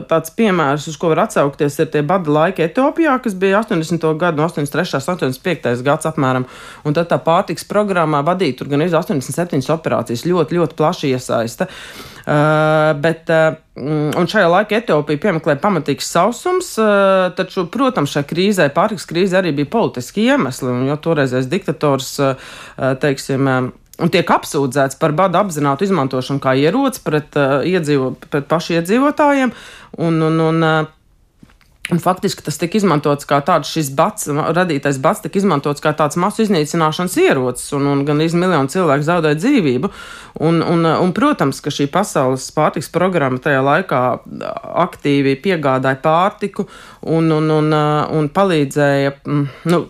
[0.09, 4.07] tāds piemērs, uz ko var atsaukties, ir tie bada laiki Etiopijā, kas bija 80.
[4.21, 5.01] gadu, 83.
[5.01, 5.83] un 85.
[5.85, 6.47] gads apmēram.
[6.85, 11.69] Un tad tā pārtiks programmā vadīja tur gan 87 operācijas, ļoti, ļoti plaši iesaista.
[12.21, 16.75] Uh, bet, uh, un šajā laikā Etiopija piemeklēja pamatīgs sausums,
[17.37, 22.13] taču, protams, šai krīzē, pārtiks krīzē arī bija politiski iemesli, jo toreizais diktators,
[23.01, 23.49] teiksim,
[24.01, 29.53] un tiek apsūdzēts par badu apzinātu izmantošanu kā ieroci pret, uh, iedzīvo, pret pašu iedzīvotājiem.
[30.01, 30.97] Un, un, un, uh,
[31.91, 36.15] Un faktiski tas tika izmantots kā tāds šis bats, radītais bats tika izmantots kā tāds
[36.15, 39.89] masu iznīcināšanas ierocis, un, un gan miljonu cilvēku zaudēja dzīvību.
[40.39, 44.01] Un, un, un, protams, ka šī pasaules pārtiks programma tajā laikā
[44.85, 46.69] aktīvi piegādāja pārtiku
[47.01, 47.75] un, un, un,
[48.21, 49.17] un palīdzēja.
[49.73, 49.81] Nu,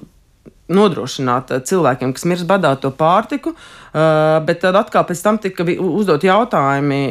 [0.71, 3.53] nodrošināt cilvēkiem, kas mirst badā, to pārtiku.
[3.91, 7.01] Bet tad atkal pēc tam tika uzdot jautājumi,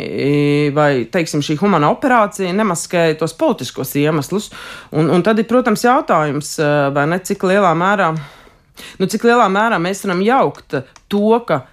[0.77, 4.51] vai teiksim, šī humana operācija nemaskēja tos politiskos iemeslus.
[4.96, 6.57] Un, un tad ir, protams, jautājums,
[6.96, 8.14] vai ne cik lielā mērā.
[9.01, 11.66] Nu, cik lielā mērā mēs varam jaukt to, ka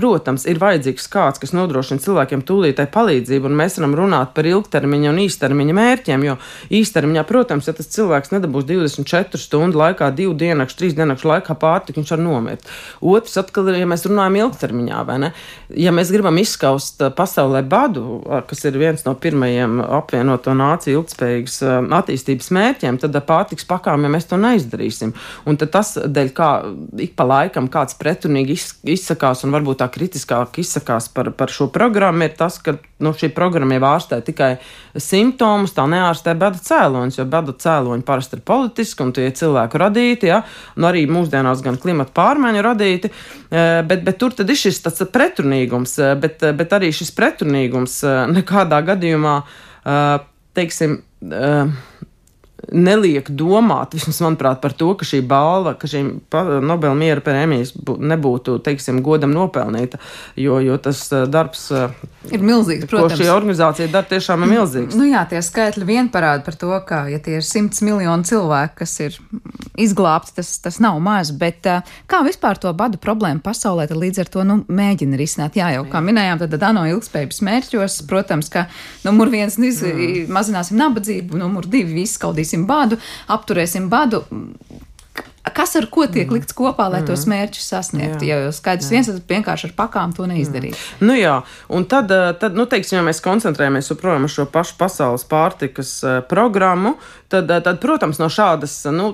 [0.00, 5.10] Protams, ir vajadzīgs kāds, kas nodrošina cilvēkiem tūlītēji palīdzību, un mēs varam runāt par ilgtermiņa
[5.10, 6.22] un īstermiņa mērķiem.
[6.24, 6.36] Jo
[6.78, 12.00] īstermiņā, protams, ja tas cilvēks nedabūs 24 stundu laikā, divu dienu, trīs dienu laikā pārtiku,
[12.00, 12.70] viņš var nomirt.
[13.04, 15.30] Otrs, atkal, ja mēs runājam ilgtermiņā, vai ne?
[15.76, 21.02] Ja mēs gribam izskaust uh, pasaulē badu, uh, kas ir viens no pirmajiem apvienoto nāciju
[21.02, 25.12] ilgspējīgas uh, attīstības mērķiem, tad pārtiks pakām, ja mēs to neizdarīsim.
[25.44, 26.50] Un tas dēļ, kā
[27.04, 28.56] ik pa laikam kāds pretrunīgi
[28.96, 33.30] izsakās un varbūt tā kritiskāk izsakās par, par šo programmu, ir tas, ka nu, šī
[33.36, 34.50] programma jau ārstē tikai
[34.96, 40.30] simptomus, tā neārstē bada cēloņus, jo bada cēloņi parasti ir politiski un tie cilvēku radīti,
[40.30, 40.40] ja,
[40.78, 43.12] un arī mūsdienās gan klimata pārmaiņu radīti,
[43.50, 48.00] eh, bet, bet tur tad ir šis tāds pretrunīgums, eh, bet, bet arī šis pretrunīgums
[48.30, 49.36] nekādā gadījumā,
[50.54, 51.00] teiksim,
[52.68, 56.02] neliek domāt, vismaz manuprāt, par to, ka šī balva, ka šī
[56.60, 60.00] Nobela miera prēmijas nebūtu, teiksim, godam nopelnīta,
[60.38, 61.94] jo, jo tas eh, darbs eh,
[62.34, 63.18] ir milzīgs, protams.
[63.20, 64.98] Šī organizācija dara tiešām ir milzīgs.
[64.98, 68.76] Nu jā, tie skaitļi vien parāda par to, ka, ja tie ir simts miljoni cilvēki,
[68.82, 69.18] kas ir
[69.80, 74.24] izglābti, tas, tas nav maz, bet eh, kā vispār to badu problēmu pasaulē, tad līdz
[74.24, 75.58] ar to, nu, mēģina risināt.
[75.58, 78.66] Jā, jau kā minējām, tad ANO ilgspējības mērķos, protams, ka
[79.06, 80.30] numur viens, nu, mm.
[80.34, 84.24] mazināsim nabadzību, numur divi, izskaudīsim apturēsim badu, apturēsim badu.
[85.50, 86.36] Kas ar ko tiek mm.
[86.36, 87.08] likts kopā, lai mm.
[87.08, 88.26] tos mērķus sasniegtu?
[88.28, 88.36] Jā.
[88.44, 90.76] Ja skaidrs, viens tad vienkārši ar pakām to neizdarīt.
[90.76, 91.08] Mm.
[91.08, 91.40] Nu jā,
[91.72, 95.94] un tad, eh, tad nu, teiksim, ja mēs koncentrējamies joprojām uz šo pašu pasaules pārtikas
[96.04, 96.94] eh, programmu,
[97.30, 99.12] tad, eh, tad protams, no šādas nu,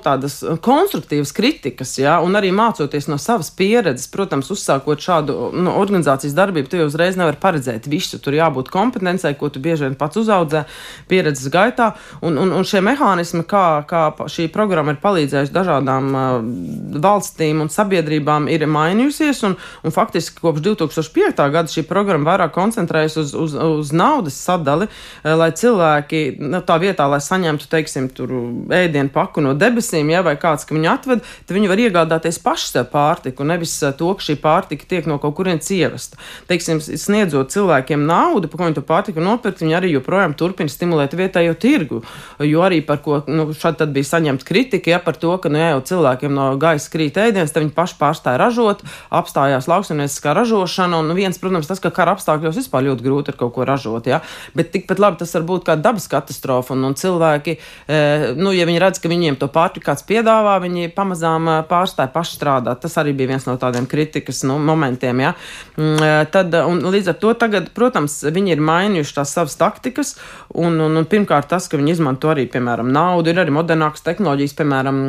[0.64, 6.70] konstruktīvas kritikas, jā, un arī mācoties no savas pieredzes, protams, uzsākot šādu nu, organizācijas darbību,
[6.72, 8.18] tu jau uzreiz nevari paredzēt visu.
[8.22, 10.64] Tur jābūt kompetencei, ko tu bieži vien pats uzaudzē
[11.10, 11.90] pieredzes gaitā,
[12.24, 16.08] un, un, un šie mehānismi, kā, kā šī programma ir palīdzējusi dažādām
[17.04, 21.44] valstīm un sabiedrībām ir mainījusies, un, un faktiski kopš 2005.
[21.52, 24.88] gada šī programma vairāk koncentrējas uz, uz, uz naudas sadali,
[25.24, 30.66] lai cilvēki nu, tā vietā, lai saņemtu, teiksim, ēdienu paku no debesīm, ja, vai kāds,
[30.66, 34.88] ka viņu atved, tad viņi var iegādāties paši sev pārtiku, nevis to, ka šī pārtika
[34.88, 36.20] tiek no kaut kurienes ievesta.
[36.50, 41.16] Teiksim, sniedzot cilvēkiem naudu, pa ko viņi to pārtiku nopirkt, viņi arī joprojām turpina stimulēt
[41.18, 42.02] vietējo tirgu,
[42.42, 45.60] jo arī par ko, nu, šad tad bija saņemta kritika, ja, par to, ka, nu,
[45.60, 50.34] jā, jau cilvēki cilvēkiem no gaisa krīt ēdienas, tad viņi paši pārstāja ražot, apstājās lauksaimnieciskā
[50.36, 51.00] ražošana.
[51.00, 54.06] Un viens, protams, tas, ka kara apstākļos vispār ļoti grūti ir kaut ko ražot.
[54.06, 54.22] Ja?
[54.56, 56.74] Bet tikpat labi tas var būt kā dabas katastrofa.
[56.76, 57.95] Un, un cilvēki, e,
[58.38, 62.38] nu, ja viņi redz, ka viņiem to pārtiku kāds piedāvā, viņi pamazām e, pārstāja paši
[62.38, 62.82] strādāt.
[62.84, 65.24] Tas arī bija viens no tādiem kritikas nu, momentiem.
[65.24, 65.34] Ja?
[65.76, 70.16] Mm, e, tad, un līdz ar to tagad, protams, viņi ir mainījuši tās savas taktikas.
[70.56, 74.56] Un, un, un pirmkārt, tas, ka viņi izmanto arī, piemēram, naudu, ir arī modernākas tehnoloģijas,
[74.60, 75.02] piemēram,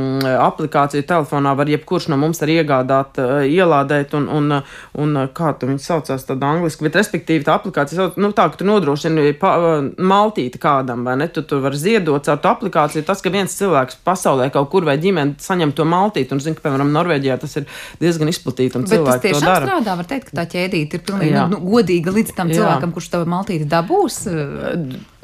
[0.47, 4.61] aplikācijas aplikāciju telefonā var jebkurš no mums arī iegādāt, eh, ielādēt, un, un,
[4.97, 8.57] un eh, kā tu viņu saucās, tad angliski, bet respektīvi tā aplikācija nu tā, ka
[8.57, 9.45] tu nodrošini eh,
[9.97, 12.75] maltīti kādam, vai ne, tu, tu vari ziedot caur to aplikāciju,
[13.07, 16.65] tas, ka viens cilvēks pasaulē kaut kur vai ģimene saņem to maltīti, un zinu, ka,
[16.67, 17.65] piemēram, Norvēģijā tas ir
[18.01, 19.65] diezgan izplatīti, un bet to dara.
[19.65, 21.47] strādā, var teikt, ka tā ķēdīte ir pilnīgi Jā.
[21.51, 22.59] nu, godīga līdz tam Jā.
[22.61, 24.19] cilvēkam, kurš tavu maltīti dabūs.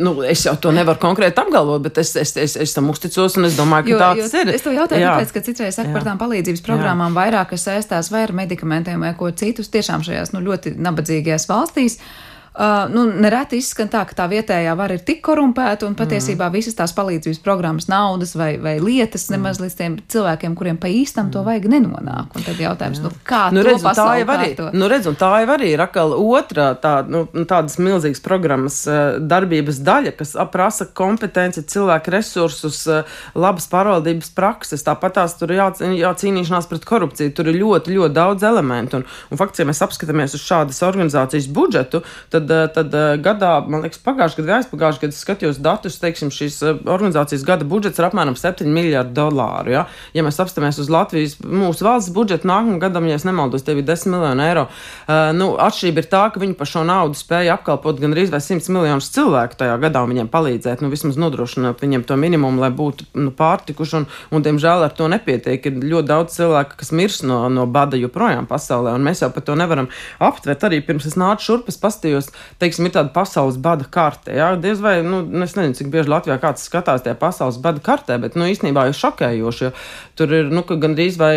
[0.03, 3.47] Nu, es jau to nevaru konkrēti apgalvot, bet es, es, es, es tam uzticos, un
[3.49, 4.53] es domāju, ka jo, tā tas ir.
[4.57, 5.95] Es to jautāju, tāpēc, ka citreiz saka Jā.
[5.95, 7.19] par tām palīdzības programmām, Jā.
[7.21, 11.99] vairāk kas saistās vai ar medikamentiem vai ko citus tiešām šajās nu, ļoti nabadzīgajās valstīs.
[12.01, 16.51] Uh, Uh, nu, nereti izskan tā, ka tā vietējā vara ir tik korumpēta un patiesībā
[16.51, 16.53] mm.
[16.53, 19.33] visas tās palīdzības programmas, naudas vai, vai lietas mm.
[19.33, 21.47] nemaz līdz tiem cilvēkiem, kuriem pa īstam to mm.
[21.49, 22.35] vajag, nenonāk.
[22.37, 23.07] Un tad jautājums, Jā.
[23.07, 24.67] nu, kā nu, redz, tā jau arī, to?
[24.77, 29.81] nu, redz, tā jau arī ir atkal otrā tā, nu, tādas milzīgas programmas uh, darbības
[29.89, 34.85] daļa, kas prasa kompetenci, cilvēku resursus, uh, labas pārvaldības prakses.
[34.85, 35.71] Tāpat tās tur ir jā,
[36.03, 37.33] jācīnīšanās pret korupciju.
[37.33, 39.01] Tur ir ļoti, ļoti daudz elementu.
[39.01, 43.17] Un, un faktiski, ja mēs apskatāmies uz šādas organizācijas budžetu, tad tad, eh, tad eh,
[43.21, 47.99] gadā, man liekas, pagājušajā gadā, aizpagājušajā gadā skatījos datus, teiksim, šīs eh, organizācijas gada budžets
[47.99, 49.73] ir apmēram 7 miljardi dolāru.
[49.73, 53.79] Ja, ja mēs apstāmies uz Latvijas, mūsu valsts budžetu nākamajam gadam, ja es nemaldos, tev
[53.79, 54.65] ir 10 miljoni eiro.
[55.03, 58.73] Uh, nu, atšķirība ir tā, ka viņi par šo naudu spēja apkalpot gandrīz vai 100
[58.73, 63.07] miljonus cilvēku tajā gadā un viņiem palīdzēt, nu, vismaz nodrošināt viņiem to minimumu, lai būtu
[63.19, 65.63] nu, pārtikuši, un, un, diemžēl, ar to nepietiek.
[65.69, 69.45] Ir ļoti daudz cilvēku, kas mirst no, no bada joprojām pasaulē, un mēs jau par
[69.47, 69.89] to nevaram
[70.23, 70.67] aptvert.
[70.67, 74.33] Arī pirms es nācu šurp, es pastījos teiksim, ir tāda pasaules bada karte.
[74.35, 78.17] Jā, diez vai, nu, es nezinu, cik bieži Latvijā kāds skatās tajā pasaules bada kartē,
[78.21, 79.71] bet, nu, īstenībā ir šokējoši, jo
[80.19, 81.35] tur ir, nu, gandrīz vai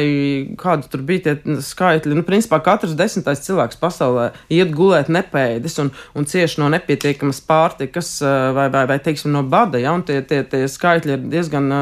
[0.61, 2.16] kādi tur bija tie skaitļi.
[2.18, 8.12] Nu, principā katrs desmitais cilvēks pasaulē iet gulēt nepēdis un, un cieši no nepietiekamas pārtikas
[8.56, 11.72] vai, vai, vai teiksim, no bada, ja, un tie, tie, tie skaitļi ir diezgan,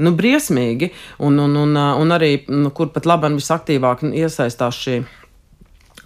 [0.00, 5.00] nu, briesmīgi, un, un, un, un arī, nu, kur pat labam visaktīvāk iesaistās šī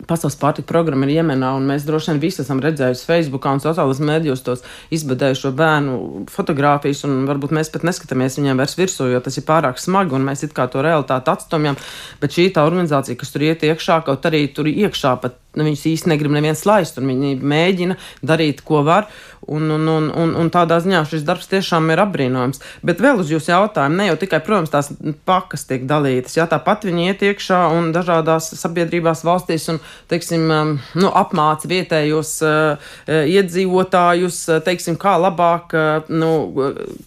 [0.08, 4.02] Pasaules pārtika programma ir Jemenā, un mēs droši vien visi esam redzējuši Facebook un sociālajos
[4.04, 4.64] mēdījos tos
[4.94, 9.80] izbadējušo bērnu fotogrāfijas, un varbūt mēs pat neskatāmies viņiem vairs virsū, jo tas ir pārāk
[9.80, 11.78] smagi, un mēs it kā to realitāti atstumjam.
[12.20, 15.84] Bet šī tā organizācija, kas tur iet iekšā, kaut arī tur iekšā pat nu, viņus
[15.90, 19.08] īsti negrib neviens laist, un viņi mēģina darīt, ko var.
[19.46, 22.60] Un, un, un, un, un tādā ziņā šis darbs tiešām ir apbrīnojams.
[22.86, 24.88] Bet vēl uz jūsu jautājumu, ne jau tikai, protams, tās
[25.28, 30.72] pakas tiek dalītas, jā, tāpat viņi iet iekšā un dažādās sabiedrībās valstīs un, teiksim, um,
[30.96, 36.30] nu, apmāca vietējos uh, iedzīvotājus, uh, teiksim, kā labāk, uh, nu,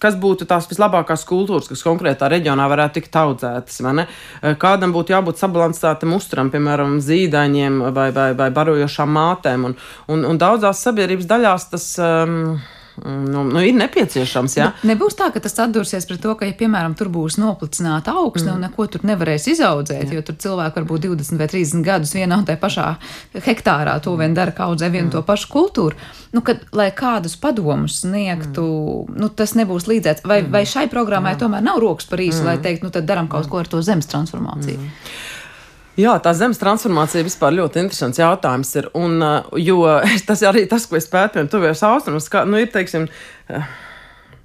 [0.03, 4.07] kas būtu tās vislabākās kultūras, kas konkrētā reģionā varētu tikt audzētas, vai ne?
[4.43, 9.67] Uh, kādam būtu jābūt sabalansētam uzturam, piemēram, zīdaņiem vai, vai, vai barojošām mātēm.
[9.71, 9.77] Un,
[10.13, 11.89] un, un daudzās sabiedrības daļās tas.
[12.27, 12.57] Um,
[13.05, 14.55] Nu, nu, ir nepieciešams.
[14.57, 14.71] Ja?
[14.81, 18.49] Ne, nebūs tā, ka tas atdursies pret to, ka, ja, piemēram, tur būs noplicināta augsne
[18.49, 18.55] mm.
[18.55, 20.17] un neko tur nevarēs izaudzēt, jā.
[20.17, 22.87] jo tur cilvēki varbūt 20 vai 30 gadus vienā un tajā pašā
[23.45, 25.13] hektārā to vien dara, kā audzē vienu mm.
[25.13, 26.09] to pašu kultūru.
[26.33, 29.17] Nu, kad, lai kādus padomus sniegtu, mm.
[29.21, 30.25] nu, tas nebūs līdzēts.
[30.25, 30.53] Vai, mm.
[30.57, 31.43] vai šai programmai jā.
[31.45, 32.49] tomēr nav rokas par īsu, mm.
[32.49, 34.81] lai teikt, nu, tad daram kaut ko ar to zemes transformāciju?
[34.81, 35.35] Mm.
[35.97, 38.89] Jā, tā zemes transformācija vispār ļoti interesants jautājums ir.
[38.97, 39.81] Un, uh, jo
[40.29, 43.07] tas arī tas, ko es pētīju, tuvies austrumos, kā, nu, ir, teiksim,
[43.49, 43.71] uh,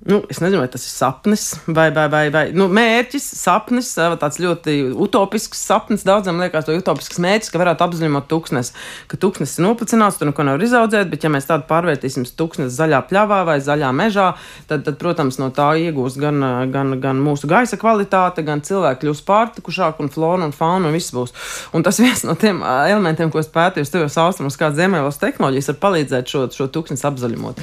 [0.04, 4.40] nu, es nezinu, vai tas ir sapnis vai, vai, vai, vai nu, mērķis, sapnis, tāds
[4.42, 6.02] ļoti utopisks sapnis.
[6.06, 8.72] Daudziem liekas, to utopisks mērķis, ka varētu apzīmēt tūkstnes,
[9.10, 13.02] ka tūkstnes ir noplicināts, tur neko nevar izaudzēt, bet ja mēs tādu pārvērtīsim tūkstnes zaļā
[13.10, 14.32] pļavā vai zaļā mežā,
[14.70, 16.42] tad, tad protams, no tā iegūs gan,
[16.74, 21.14] gan, gan mūsu gaisa kvalitāte, gan cilvēki kļūs pārtikušāk un flora un fauna un viss
[21.14, 21.34] būs.
[21.76, 25.80] Un tas viens no tiem elementiem, ko es pētīju, tuvos austrumos, kā Ziemeļvalsts tehnoloģijas var
[25.86, 27.62] palīdzēt šo, šo tūkstnes apzaļumot.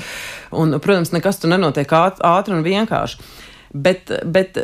[0.51, 3.21] Un, protams, nekas tur nenotiek ātri un vienkārši.
[3.69, 4.57] Bet, bet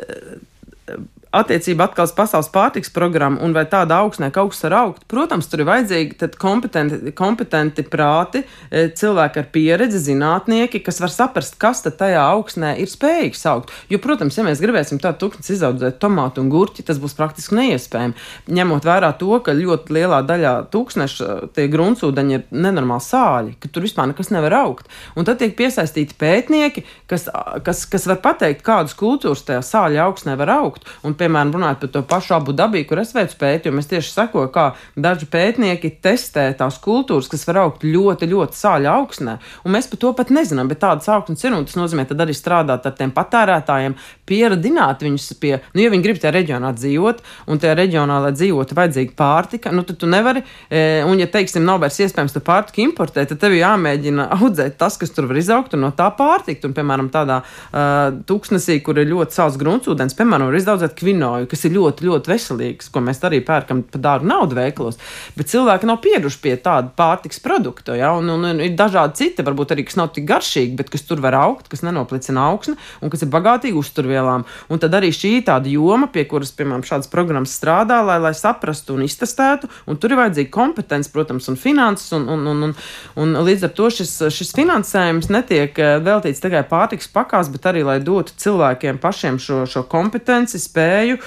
[1.35, 5.49] attiecībā atkal uz pasaules pārtiks programmu un vai tāda augsnē kaut kas var augt, protams,
[5.51, 11.83] tur ir vajadzīgi kompetenti, kompetenti prāti, e, cilvēki ar pieredzi, zinātnieki, kas var saprast, kas
[11.85, 13.73] tad tajā augsnē ir spējīgs augt.
[13.91, 18.15] Jo, protams, ja mēs gribēsim tādu tūkstnes izaudzēt tomātu un gurķi, tas būs praktiski neiespējami.
[18.55, 23.85] Ņemot vērā to, ka ļoti lielā daļā tūkstneša tie gruntsūdeņi ir nenormāli sāļi, ka tur
[23.85, 24.89] vispār nekas nevar augt.
[25.15, 27.27] Un tad tiek piesaistīti pētnieki, kas,
[27.65, 30.87] kas, kas var pateikt, kādas kultūras tajā sāļa augsnē var augt.
[31.05, 34.51] Un, piemēram, runājot par to pašu abu dabīgu, kur es veicu pētījumu, es tieši sakoju,
[34.53, 39.37] kā daži pētnieki testē tās kultūras, kas var augt ļoti, ļoti sāļa augsnē.
[39.65, 41.55] Un mēs par to pat nezinām, bet tādas augsnes ir.
[41.65, 43.95] Tas nozīmē, tad arī strādāt ar tiem patērētājiem,
[44.27, 48.77] pieradināt viņus pie, nu, ja viņi grib tajā reģionā dzīvot, un tajā reģionā, lai dzīvotu,
[48.77, 52.83] vajadzīga pārtika, nu, tad tu nevari, e, un, ja, teiksim, nav vairs iespējams to pārtiku
[52.85, 56.65] importēt, tad tev jāmēģina audzēt tas, kas tur var izaugt, un no tā pārtikt.
[56.65, 61.47] Un, piemēram, tādā uh, tūkstnesī, kur ir ļoti sāls gruntsūdens, piemēram, var izaudzēt kvinu kvinoju,
[61.49, 64.99] kas ir ļoti, ļoti veselīgs, ko mēs arī pērkam par dārgu naudu veikalos.
[65.37, 67.95] Bet cilvēki nav pieraduši pie tāda pārtiks produkta.
[67.95, 68.11] Ja?
[68.17, 71.21] Un, un, un ir dažādi citi, varbūt arī, kas nav tik garšīgi, bet kas tur
[71.23, 74.45] var augt, kas nenoplicina augsni un kas ir bagātīgi uzturvielām.
[74.69, 78.97] Un tad arī šī tāda joma, pie kuras, piemēram, šādas programmas strādā, lai, lai saprastu
[78.97, 79.69] un iztestētu.
[79.89, 82.11] Un tur ir vajadzīga kompetence, protams, un finanses.
[82.15, 82.75] Un, un, un, un,
[83.21, 87.85] un līdz ar to šis, šis finansējums netiek eh, veltīts tikai pārtiks pakās, bet arī,
[87.87, 91.19] lai dotu cilvēkiem pašiem šo, šo kompetenci, spēju spēju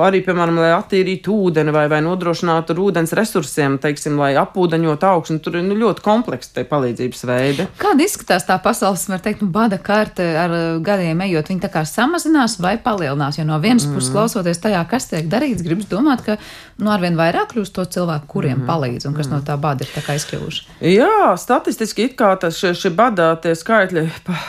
[0.00, 5.38] arī, piemēram, lai attīrītu ūdeni vai, vai nodrošinātu ar ūdens resursiem, teiksim, lai apūdeņot augstu.
[5.44, 7.66] Tur ir nu, ļoti komplekss tie palīdzības veidi.
[7.80, 10.54] Kāda izskatās tā pasaules, var teikt, nu, bada karte ar
[10.84, 13.40] gadiem ejot, viņi tā kā samazinās vai palielinās?
[13.40, 13.96] Jo no vienas mm.
[13.96, 16.36] puses klausoties tajā, kas tiek darīts, gribas domāt, ka
[16.80, 18.68] nu, arvien vairāk kļūst to cilvēku, kuriem mm.
[18.68, 19.36] palīdz un kas mm.
[19.36, 20.66] no tā bada ir tā izkļuvuši.
[20.92, 24.06] Jā, statistiski it kā tas šie, šie badā tie skaitļi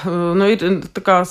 [0.07, 0.65] nu, ir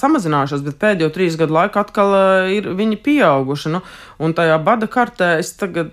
[0.01, 2.17] samazinājušies, bet pēdējo trīs gadu laikā atkal
[2.53, 3.71] ir viņi pieauguši pieauguši.
[3.75, 3.81] Nu,
[4.19, 5.93] un tajā bada kartē es tagad,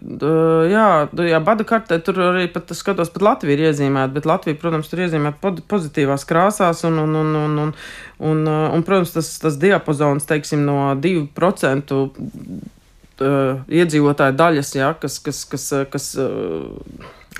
[0.72, 4.90] jā, tajā bada kartē tur arī pat skatos, pat Latvija ir iezīmēta, bet Latvija, protams,
[4.92, 7.76] tur iezīmēta pozitīvās krāsās un, un, un, un, un,
[8.32, 12.02] un, un protams, tas, tas diapazons, teiksim, no 2%
[13.18, 16.12] iedzīvotāju daļas, jā, kas, kas, kas, kas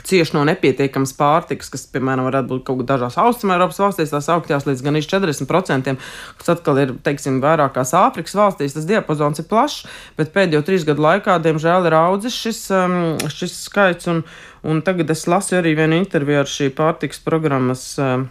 [0.08, 4.84] cieši no nepietiekamas pārtikas, kas, piemēram, varētu būt kaut dažās Austrumēropas valstīs, tās augtās līdz
[4.86, 5.96] gan 40%,
[6.40, 9.88] kas atkal ir, teiksim, vairākās Āfrikas valstīs, tas diapazons ir plašs,
[10.20, 14.12] bet pēdējo trīs gadu laikā, diemžēl, ir audzis šis, um, šis skaits.
[14.12, 14.24] Un,
[14.68, 18.26] Un tagad es lasu arī vienu interviju ar šī pārtiks programmas uh,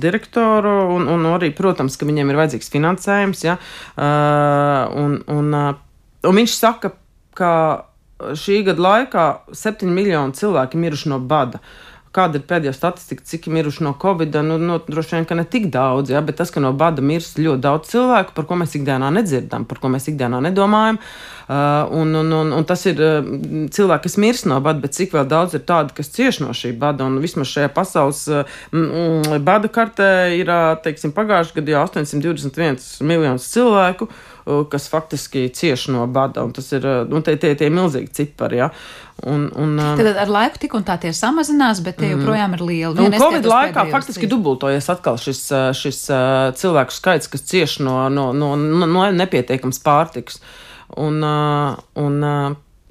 [0.00, 3.42] direktoru, un, un arī, protams, ka viņiem ir vajadzīgs finansējums.
[3.44, 6.94] Ja, uh, un, un, uh, un viņš saka,
[7.36, 7.52] ka
[8.38, 11.62] šī gada laikā 7 miljoni cilvēki miruši no bada.
[12.12, 14.34] Kāda ir pēdējā statistika, cik ir miruši no covid?
[14.44, 17.38] Nu, nu, droši vien, ka ne tik daudz, ja, bet tas, ka no bada mirst
[17.40, 20.98] ļoti daudz cilvēku, par ko mēs ikdienā nedzirdam, par ko mēs ikdienā nedomājam.
[21.48, 23.30] Uh, un, un, un, un tas ir uh,
[23.72, 27.08] cilvēki, kas mirst no bada, bet cik daudz ir tādu, kas cieš no šī bada.
[27.08, 34.10] Un vismaz šajā pasaules uh, bada kartē ir, uh, teiksim, pagājušajā gadā 821 miljonus cilvēku.
[34.12, 36.44] Uh, kas faktiski cieš no bada.
[36.54, 38.58] Tas ir uh, nu, tie, tie, tie milzīgi cipari.
[38.62, 38.70] Ja?
[39.22, 42.16] Un, un, um, Tad ar laiku tik un tā tie samazinās, bet tie mm.
[42.18, 42.96] joprojām ir lieli.
[42.98, 46.02] Nu, Covid laikā faktiski dubultojies atkal šis, uh, šis
[46.58, 50.42] cilvēku skaits, kas cieš no, no, no, no nepietiekams pārtiks.
[51.00, 51.22] Un,
[51.96, 52.24] un,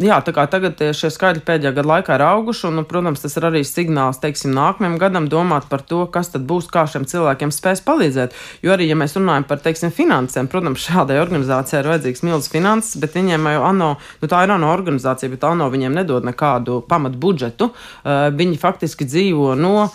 [0.01, 3.35] Jā, tā kā tagad šie skaitļi pēdējā gada laikā ir auguši, un, nu, protams, tas
[3.37, 7.53] ir arī signāls, teiksim, nākamajam gadam domāt par to, kas tad būs, kā šiem cilvēkiem
[7.53, 8.33] spēs palīdzēt.
[8.65, 12.97] Jo arī, ja mēs runājam par, teiksim, finansēm, protams, šādai organizācijai ir vajadzīgs milzīgs finanses,
[13.03, 13.91] bet viņiem jau ANO,
[14.23, 17.69] nu tā ir ANO organizācija, bet ANO viņiem nedod nekādu pamatu budžetu.
[17.69, 19.93] Uh, viņi faktiski dzīvo no uh,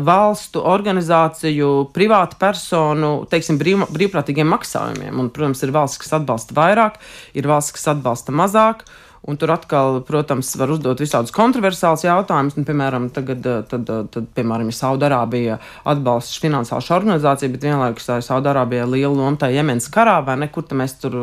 [0.00, 5.12] valstu organizāciju, privātu personu, teiksim, brīv, brīvprātīgiem maksājumiem.
[5.12, 7.02] Un, protams, ir valsts, kas atbalsta vairāk,
[7.36, 8.86] ir valsts, kas atbalsta mazāk.
[9.22, 12.56] Un tur atkal, protams, var uzdot visādus kontroversālus jautājumus.
[12.58, 15.58] Nu, piemēram, tagad, eh, tad, tad, tad, piemēram, ja Saudārābija
[15.92, 20.50] atbalsta finansiālu organizāciju, bet vienlaikus tā ir Saudārābija liela loma tajā Jemenas karā, vai ne,
[20.50, 21.14] kur mēs tur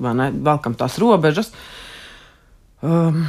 [0.00, 1.52] ne, velkam tās robežas.
[2.80, 3.26] Um,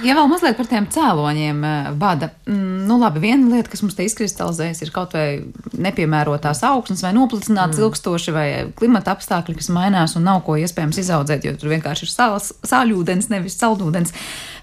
[0.00, 1.58] Ja vēl mazliet par tiem cēloņiem
[2.00, 5.44] bada, eh, mm, nu labi, viena lieta, kas mums te izkristalizējas, ir kaut vai
[5.76, 7.84] nepiemērotās augsnes vai noplicināts mm.
[7.84, 8.46] ilgstoši vai
[8.78, 13.28] klimata apstākļi, kas mainās un nav ko iespējams izaudzēt, jo tur vienkārši ir sāls, sāļūdens,
[13.34, 14.16] nevis saldūdens.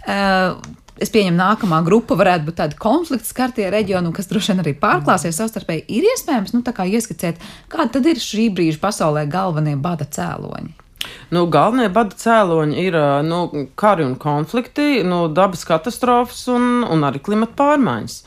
[0.09, 0.57] Uh,
[0.99, 5.37] es pieņemu, nākamā grupa varētu būt tāda konflikta skartie reģioni, kas droši vien arī pārklāsies
[5.39, 5.85] savstarpēji.
[5.93, 7.39] Ir iespējams, nu, tā kā ieskicēt,
[7.71, 10.88] kādi tad ir šī brīža pasaulē galvenie bada cēloņi.
[11.29, 12.95] Nu, galvenie bada cēloņi ir
[13.27, 13.43] nu,
[13.79, 18.21] kari un konflikti, nu, dabas katastrofas un, un arī klimata pārmaiņas.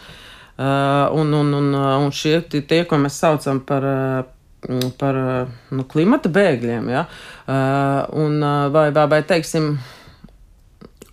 [0.53, 3.87] Uh, un, un, un, un šie tie, ko mēs saucam par,
[5.01, 5.19] par
[5.73, 7.07] nu, klimata bēgļiem, ja?
[7.09, 8.37] uh, un,
[8.75, 9.73] vai, vai, vai teiksim,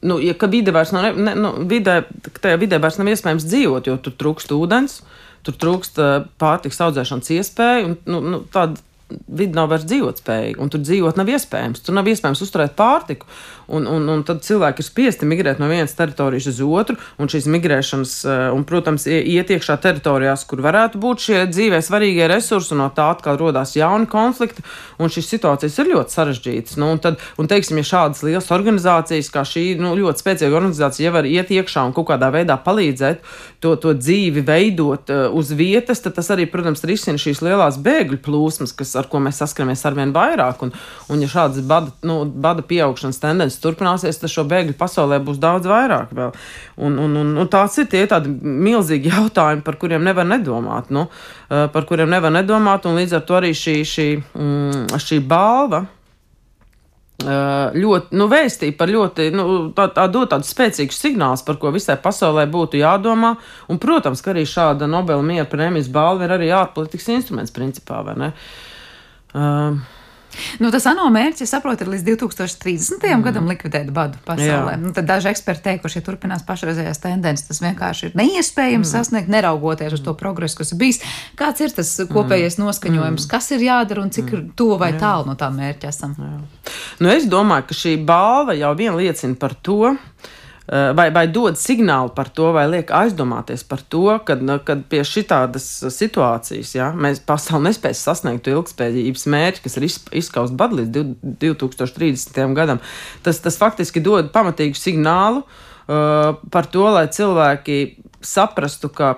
[0.05, 2.01] nu, ja vide vairs nav, ne, nu, vidē,
[2.43, 4.99] tajā vidē vairs nav iespējams dzīvot, jo tur trūkst ūdens,
[5.47, 6.03] tur trūkst
[6.39, 11.31] pārtiks audzēšanas iespēju, un nu, nu, tāda vidi nav vairs dzīvotspējīga, un tur dzīvot nav
[11.33, 11.81] iespējams.
[11.85, 13.29] Tur nav iespējams uzturēt pārtiku.
[13.69, 17.45] Un, un, un tad cilvēki ir spiesti migrēt no vienas teritorijas uz otru, un šīs
[17.53, 22.83] migrēšanas, eh, un, protams, iet iekšā teritorijās, kur varētu būt šie dzīvē svarīgie resursi, un
[22.83, 24.65] no tā atkal rodās jauni konflikti,
[24.97, 26.79] un šīs situācijas ir ļoti sarežģītas.
[26.81, 31.05] Nu, un, tad, un, teiksim, ja šādas lielas organizācijas, kā šī nu, ļoti spēcīga organizācija,
[31.05, 33.21] ja var iet iekšā un kaut kādā veidā palīdzēt
[33.61, 38.21] to, to dzīvi veidot uh, uz vietas, tad tas arī, protams, risina šīs lielās bēgļu
[38.25, 40.63] plūsmas, kas, ar ko mēs saskaramies arvien vairāk.
[40.65, 40.73] Un,
[41.11, 45.67] un ja šādas bada, nu, bada pieaugšanas tendences turpināsies, tad šo bēgļu pasaulē būs daudz
[45.69, 46.13] vairāk.
[46.15, 46.33] Vēl.
[46.85, 50.91] Un, un, un, un tāds ir tie tādi milzīgi jautājumi, par kuriem nevar nedomāt.
[50.93, 51.07] Nu,
[51.49, 55.83] eh, par kuriem nevar nedomāt, un līdz ar to arī šī, šī, mm, šī balva
[57.19, 59.45] eh, ļoti nu, vēstīja par ļoti, nu,
[59.75, 63.35] tā, tā dot tādus spēcīgus signālus, par ko visai pasaulē būtu jādomā.
[63.67, 68.19] Un, protams, ka arī šāda Nobela miera prēmijas balva ir arī ārpolitikas instruments, principā, vai
[68.23, 68.33] ne?
[69.29, 69.75] Uh,
[70.61, 73.03] Nu, tas ANO mērķis, es saprotu, ir līdz 2030.
[73.09, 73.23] Mm.
[73.25, 74.75] gadam likvidēt badu pasaulē.
[74.81, 78.91] Nu, tad daži eksperti teikuši, ja turpinās pašreizējās tendences, tas vienkārši ir neiespējams mm.
[78.91, 81.01] sasniegt, neraugoties uz to progresu, kas ir bijis.
[81.39, 82.65] Kāds ir tas kopējais mm.
[82.65, 83.31] noskaņojums, mm.
[83.31, 84.49] kas ir jādara un cik mm.
[84.59, 86.17] tuvu vai tālu no tā mērķa esam?
[86.19, 86.73] Jā.
[86.99, 90.37] Nu, es domāju, ka šī balva jau vien liecina par to, Eh,
[90.69, 94.59] vai, vai dod signālu par to, vai liek aizdomāties par to, ka nu,
[94.91, 95.65] pie šādas
[95.95, 99.87] situācijas ja, mēs pasauli nespēs sasniegt ilgspējības mērķi, kas ir
[100.21, 102.37] izskaust badu līdz 2030.
[102.57, 102.83] gadam.
[103.25, 107.79] Tas, tas faktiski dod pamatīgu signālu uh, par to, lai cilvēki
[108.21, 109.15] saprastu, ka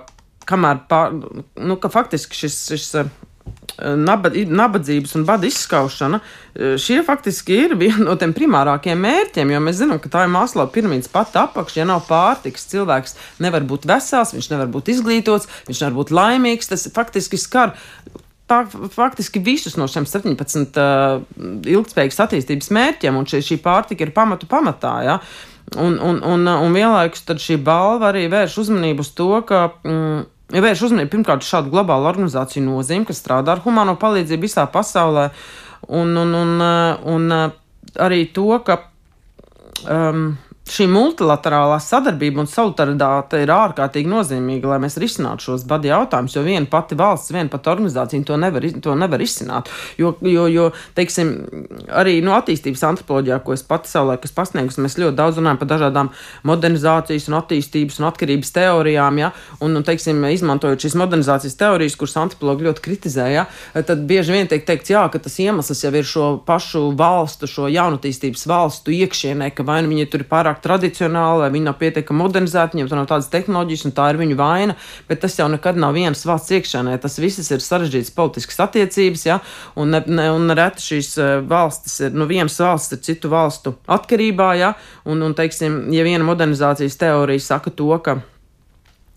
[0.48, 1.12] kamēr pār,
[1.60, 2.96] nu, ka faktiski šis, šis
[3.82, 6.20] nabadzības un bada izskaušana,
[6.54, 10.32] e, šie faktiski ir viena no tiem primārākajiem mērķiem, jo mēs zinām, ka tā ir
[10.32, 11.80] Maslow piramīdas pati apakša.
[11.80, 16.70] Ja nav pārtiks, cilvēks nevar būt vesels, viņš nevar būt izglītots, viņš nevar būt laimīgs.
[16.72, 17.76] Tas faktiski skar
[18.92, 21.22] faktiski visus no šiem 17 uh,
[21.72, 24.92] ilgspējīgas attīstības mērķiem, un šī, šī pārtika ir pamatu pamatā.
[25.06, 25.16] Ja?
[25.80, 29.70] Un, un, un, un vienlaikus šī balva arī vērš uzmanību uz to, ka.
[29.86, 30.28] Mm,
[30.60, 35.30] vērš uzmanību pirmkārt šādu globālu organizāciju nozīmi, kas strādā ar humāno palīdzību visā pasaulē,
[35.88, 36.52] un, un, un,
[37.14, 37.36] un
[37.96, 38.82] arī to, ka
[39.88, 40.34] um,
[40.72, 46.44] šī multilaterālā sadarbība un solidaritāte ir ārkārtīgi nozīmīga, lai mēs risinātu šos badu jautājumus, jo
[46.46, 49.68] viena pati valsts, viena pati organizācija to nevar, to nevar izsināt.
[50.00, 51.34] Jo, jo, jo teiksim,
[51.92, 56.12] arī no attīstības antropoloģijā, ko es pati savulaik pasniegus, mēs ļoti daudz runājam par dažādām
[56.48, 62.16] modernizācijas un attīstības un atkarības teorijām, ja, un, un teiksim, izmantojot šīs modernizācijas teorijas, kuras
[62.22, 66.08] antropologi ļoti kritizē, ja, tad bieži vien tiek teikts, jā, ka tas iemesls jau ir
[66.08, 71.42] šo pašu valstu, šo jaunatīstības valstu iekšienē, ka vai nu viņi tur ir pārāk tradicionāli,
[71.44, 74.76] vai viņi nav pietiekami modernizēti, viņiem nav tādas tehnoloģijas, un tā ir viņu vaina.
[75.08, 76.96] Bet tas jau nekad nav vienas valsts iekšēnē.
[77.02, 79.38] Tas viss ir sarežģīts politisks attiecības, ja,
[79.76, 83.76] un, ne, ne, un reti šīs eh, valstis ir, nu, vienas valsts ir citu valstu
[83.90, 88.18] atkarībā, ja, un, un, teiksim, ja viena modernizācijas teorija saka to, ka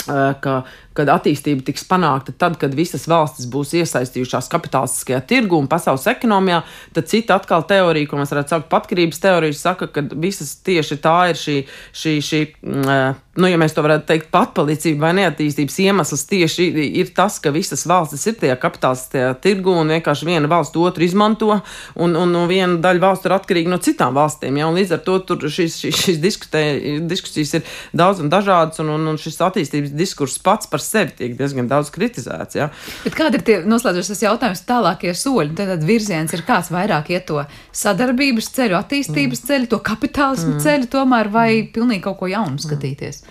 [0.09, 0.61] eh, ka
[0.95, 6.61] kad attīstība tiks panākta tad, kad visas valstis būs iesaistījušās kapitālistiskajā tirgu un pasaules ekonomijā,
[6.95, 10.99] tad cita atkal teorija, ko mēs varētu saukt par atkarības teoriju, saka, ka visas tieši
[11.03, 11.59] tā ir šī,
[11.91, 16.67] šī, šī mm, nu, ja mēs to varētu teikt, patpalicība vai neattīstības iemesls tieši
[17.01, 21.51] ir tas, ka visas valstis ir tajā kapitālistiskajā tirgu un vienkārši viena valsts otru izmanto,
[21.99, 24.59] un, un, un viena daļa valstu ir atkarīga no citām valstīm.
[24.61, 26.63] Ja, līdz ar to šīs, šīs, šīs diskutē,
[27.09, 31.35] diskusijas ir daudz un dažādas, un, un, un šis attīstības diskurss pats par sevi tiek
[31.37, 32.57] diezgan daudz kritizēts.
[32.59, 32.69] Ja.
[33.03, 35.55] Bet kādi ir tie noslēdzošais jautājums, tālākie soļi?
[35.57, 37.43] Tad, tad virziens ir kāds vairāk iet to
[37.75, 39.49] sadarbības ceļu, attīstības mm.
[39.51, 40.63] ceļu, to kapitālismu mm.
[40.65, 41.71] ceļu, tomēr vai mm.
[41.75, 43.23] pilnīgi kaut ko jaunu skatīties?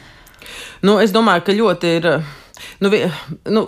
[0.85, 2.09] Nu, es domāju, ka ļoti ir.
[2.81, 2.89] Nu,
[3.51, 3.65] nu,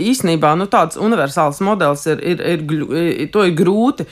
[0.00, 4.06] īsnībā nu, tāds universāls modelis ir, ir, ir, ir, ir grūti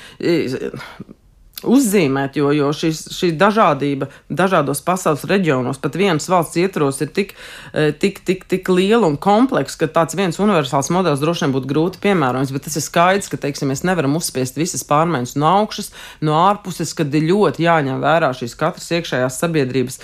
[1.66, 7.34] uzzīmēt, jo, jo šis, šī dažādība dažādos pasaules reģionos, pat vienas valsts ietvaros, ir tik,
[7.72, 11.70] e, tik, tik, tik liela un kompleksa, ka tāds viens universāls modelis droši vien būtu
[11.70, 12.52] grūti piemērojams.
[12.54, 15.90] Bet tas ir skaidrs, ka teiksim, mēs nevaram uzspiest visas pārmaiņas no augšas,
[16.24, 20.00] no ārpuses, kad ir ļoti jāņem vērā šīs katras iekšējās sabiedrības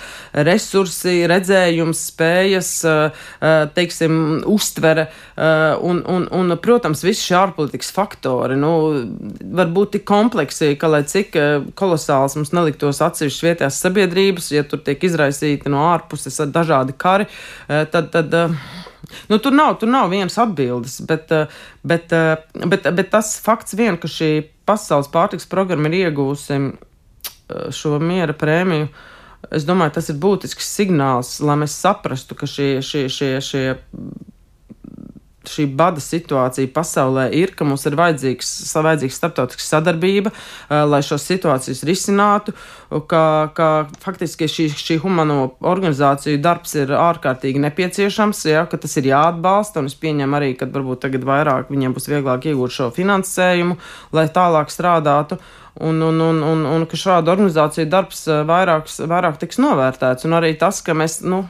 [0.47, 2.97] resursi, redzējums, spējas, e,
[3.39, 4.19] e, teiksim,
[4.51, 5.07] uztvere
[5.41, 8.71] un, un, un, protams, visi šie ārpolitikas faktori nu,
[9.55, 11.35] var būt tik kompleksi, ka lai cik
[11.77, 17.29] kolosāls mums neliktos atsevišķas vietējās sabiedrības, ja tur tiek izraisīti no ārpuses dažādi kari,
[17.67, 18.13] eh, tad.
[18.15, 18.61] tad eh,
[19.27, 21.49] Nu, tur, nav, tur nav vienas atbildes, bet, eh,
[21.83, 22.13] bet,
[22.69, 26.59] bet, bet tas fakts vien, ka šī pasaules pārtiks programma ir iegūsi
[27.75, 28.87] šo miera prēmiju,
[29.51, 33.65] es domāju, tas ir būtisks signāls, lai mēs saprastu, ka šie, šie, šie, šie
[35.51, 40.31] šī bada situācija pasaulē ir, ka mums ir vajadzīgs, vajadzīgs starptautiska sadarbība,
[40.69, 42.55] lai šos situācijas risinātu,
[43.11, 43.23] ka,
[43.55, 43.69] ka
[44.03, 49.91] faktiski šī, šī humano organizāciju darbs ir ārkārtīgi nepieciešams, ja, ka tas ir jāatbalsta, un
[49.91, 53.79] es pieņemu arī, ka varbūt tagad vairāk viņiem būs vieglāk iegūt šo finansējumu,
[54.17, 55.39] lai tālāk strādātu.
[55.79, 60.27] Un, un, un, un, un ka šāda organizācija darbs vairāk, vairāk tiks novērtēts.
[60.27, 61.45] Un arī tas, ka mēs, nu,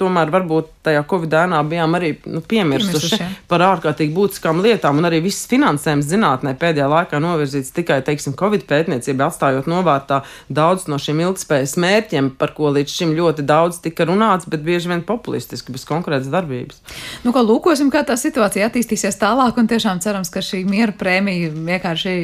[0.00, 3.18] tomēr varbūt tajā Covid-19 bijām arī nu, piemirsuši
[3.50, 8.66] par ārkārtīgi būtiskām lietām, un arī viss finansējums zinātnē pēdējā laikā novirzīts tikai, teiksim, Covid
[8.68, 14.06] pētniecībai, atstājot novārtā daudz no šiem ilgspējas mērķiem, par ko līdz šim ļoti daudz tika
[14.08, 16.82] runāts, bet bieži vien populistiski, bez konkrētas darbības.
[17.24, 21.52] Nu, kā lūkosim, kā tā situācija attīstīsies tālāk, un tiešām cerams, ka šī miera prēmija
[21.54, 22.16] vienkārši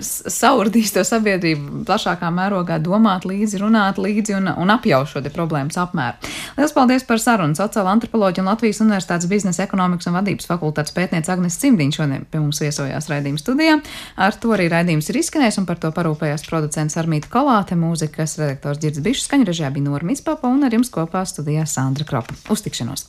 [0.00, 6.30] saurdīs to sabiedrību plašākā mērogā domāt līdzi, runāt līdzi un, un apjaušot problēmas apmēru.
[6.56, 11.32] Lielas paldies par sarunu sociāla antropoloģija un Latvijas Universitātes biznesa ekonomikas un vadības fakultātes pētniece
[11.34, 13.80] Agnes Cimdiņš šodien pie mums viesojās raidījuma studijā.
[14.14, 18.82] Ar to arī raidījums ir izskanējis un par to parūpējās producents Armīta Kolāte, mūzikas redaktors
[18.82, 22.38] Dzirds Bišs, skaņrežē bija Norma Itspapa un ar jums kopā studijā Sandra Kropa.
[22.52, 23.08] Uz tikšanos!